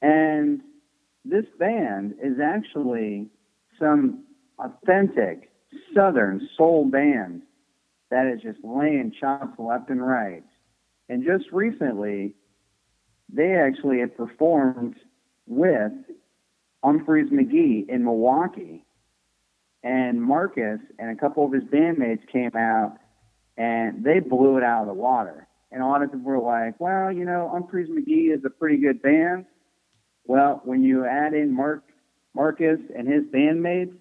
And 0.00 0.62
this 1.24 1.44
band 1.58 2.14
is 2.22 2.38
actually 2.42 3.28
some 3.78 4.24
authentic 4.58 5.50
Southern 5.94 6.48
soul 6.56 6.84
band 6.84 7.42
that 8.10 8.26
is 8.26 8.42
just 8.42 8.58
laying 8.62 9.12
chops 9.18 9.58
left 9.58 9.88
and 9.88 10.06
right. 10.06 10.42
And 11.08 11.24
just 11.24 11.50
recently, 11.52 12.34
they 13.32 13.54
actually 13.54 14.00
had 14.00 14.16
performed 14.16 14.96
with 15.46 15.92
Umphrey's 16.84 17.30
McGee 17.30 17.88
in 17.88 18.04
Milwaukee. 18.04 18.84
And 19.82 20.22
Marcus 20.22 20.78
and 20.98 21.10
a 21.10 21.20
couple 21.20 21.44
of 21.44 21.52
his 21.52 21.64
bandmates 21.64 22.26
came 22.30 22.54
out 22.54 22.98
and 23.56 24.04
they 24.04 24.20
blew 24.20 24.58
it 24.58 24.62
out 24.62 24.82
of 24.82 24.88
the 24.88 24.94
water. 24.94 25.48
And 25.70 25.82
a 25.82 25.86
lot 25.86 26.02
of 26.02 26.12
people 26.12 26.30
were 26.30 26.38
like, 26.38 26.78
well, 26.78 27.10
you 27.10 27.24
know, 27.24 27.50
Umphrey's 27.54 27.88
McGee 27.88 28.34
is 28.36 28.44
a 28.44 28.50
pretty 28.50 28.76
good 28.76 29.02
band. 29.02 29.46
Well, 30.24 30.60
when 30.64 30.82
you 30.82 31.04
add 31.04 31.34
in 31.34 31.54
Mark 31.54 31.84
Marcus 32.34 32.78
and 32.96 33.06
his 33.06 33.24
bandmates, 33.24 33.94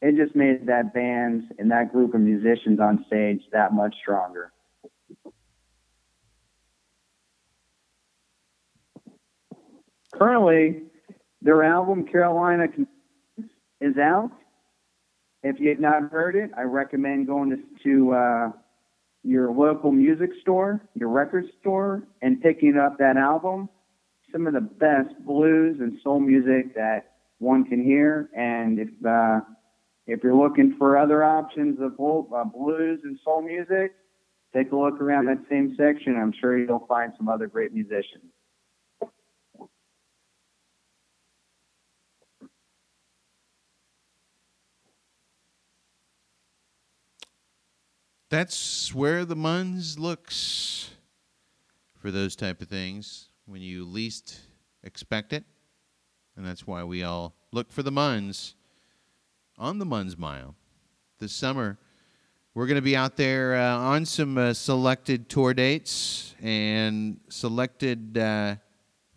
it 0.00 0.16
just 0.16 0.36
made 0.36 0.66
that 0.66 0.94
band 0.94 1.44
and 1.58 1.70
that 1.70 1.92
group 1.92 2.14
of 2.14 2.20
musicians 2.20 2.78
on 2.78 3.04
stage 3.08 3.40
that 3.52 3.72
much 3.72 3.94
stronger. 4.00 4.52
Currently, 10.12 10.82
their 11.42 11.62
album 11.62 12.06
Carolina 12.06 12.66
is 13.80 13.96
out. 13.96 14.30
If 15.42 15.60
you 15.60 15.70
have 15.70 15.80
not 15.80 16.10
heard 16.10 16.34
it, 16.34 16.50
I 16.56 16.62
recommend 16.62 17.26
going 17.26 17.50
to, 17.50 17.58
to 17.84 18.12
uh, 18.12 18.52
your 19.22 19.52
local 19.52 19.92
music 19.92 20.30
store, 20.40 20.80
your 20.94 21.08
record 21.08 21.44
store, 21.60 22.02
and 22.22 22.40
picking 22.40 22.76
up 22.76 22.98
that 22.98 23.16
album. 23.16 23.68
Some 24.32 24.46
of 24.46 24.52
the 24.52 24.60
best 24.60 25.14
blues 25.24 25.78
and 25.80 25.98
soul 26.02 26.20
music 26.20 26.74
that 26.74 27.12
one 27.38 27.64
can 27.64 27.82
hear. 27.82 28.28
And 28.36 28.78
if 28.78 28.88
uh, 29.06 29.40
if 30.06 30.22
you're 30.22 30.34
looking 30.34 30.74
for 30.78 30.96
other 30.96 31.22
options 31.22 31.78
of 31.80 31.92
uh, 31.92 32.44
blues 32.44 33.00
and 33.04 33.18
soul 33.24 33.42
music, 33.42 33.92
take 34.54 34.72
a 34.72 34.76
look 34.76 35.00
around 35.00 35.26
that 35.26 35.38
same 35.50 35.74
section. 35.76 36.16
I'm 36.16 36.32
sure 36.40 36.58
you'll 36.58 36.86
find 36.86 37.12
some 37.16 37.28
other 37.28 37.46
great 37.46 37.72
musicians. 37.72 38.32
That's 48.30 48.94
where 48.94 49.24
the 49.24 49.36
Muns 49.36 49.98
looks 49.98 50.90
for 51.96 52.10
those 52.10 52.36
type 52.36 52.60
of 52.60 52.68
things 52.68 53.28
when 53.48 53.62
you 53.62 53.84
least 53.84 54.40
expect 54.84 55.32
it. 55.32 55.42
And 56.36 56.46
that's 56.46 56.66
why 56.66 56.84
we 56.84 57.02
all 57.02 57.34
look 57.50 57.72
for 57.72 57.82
the 57.82 57.90
Munz 57.90 58.54
on 59.56 59.78
the 59.78 59.86
Munz 59.86 60.16
Mile 60.18 60.54
this 61.18 61.32
summer. 61.32 61.78
We're 62.54 62.66
going 62.66 62.76
to 62.76 62.82
be 62.82 62.94
out 62.94 63.16
there 63.16 63.56
uh, 63.56 63.76
on 63.76 64.04
some 64.04 64.36
uh, 64.36 64.52
selected 64.52 65.28
tour 65.28 65.54
dates 65.54 66.34
and 66.42 67.20
selected 67.28 68.18
uh, 68.18 68.56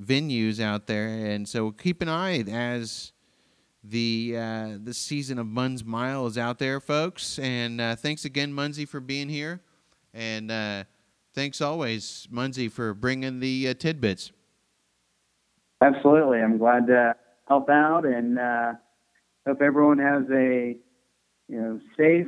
venues 0.01 0.59
out 0.59 0.87
there. 0.87 1.07
And 1.07 1.47
so 1.47 1.71
keep 1.71 2.01
an 2.01 2.09
eye 2.09 2.43
as 2.49 3.11
the 3.83 4.35
uh, 4.37 4.77
the 4.81 4.93
season 4.93 5.39
of 5.39 5.47
Munz 5.47 5.83
Mile 5.83 6.25
is 6.27 6.37
out 6.37 6.57
there, 6.59 6.79
folks. 6.79 7.37
And 7.39 7.81
uh, 7.81 7.95
thanks 7.95 8.25
again, 8.25 8.53
Munzie, 8.53 8.87
for 8.87 8.99
being 8.99 9.27
here. 9.27 9.61
And 10.13 10.51
uh, 10.51 10.83
thanks 11.33 11.61
always, 11.61 12.27
Munzie, 12.31 12.71
for 12.71 12.93
bringing 12.93 13.39
the 13.39 13.69
uh, 13.69 13.73
tidbits. 13.73 14.31
Absolutely. 15.81 16.39
I'm 16.39 16.57
glad 16.57 16.87
to 16.87 17.15
help 17.47 17.69
out 17.69 18.05
and 18.05 18.37
uh, 18.37 18.73
hope 19.47 19.61
everyone 19.61 19.97
has 19.97 20.23
a 20.31 20.77
you 21.49 21.61
know 21.61 21.79
safe 21.97 22.27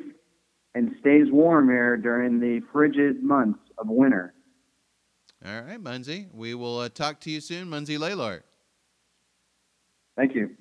and 0.75 0.95
stays 0.99 1.27
warm 1.31 1.69
here 1.69 1.97
during 1.97 2.39
the 2.39 2.61
frigid 2.71 3.23
months 3.23 3.59
of 3.77 3.87
winter. 3.87 4.33
All 5.45 5.61
right, 5.61 5.81
Munzie. 5.81 6.33
We 6.33 6.55
will 6.55 6.79
uh, 6.79 6.89
talk 6.89 7.19
to 7.21 7.31
you 7.31 7.41
soon, 7.41 7.67
Munzie 7.67 7.99
Laylor. 7.99 8.41
Thank 10.15 10.35
you. 10.35 10.52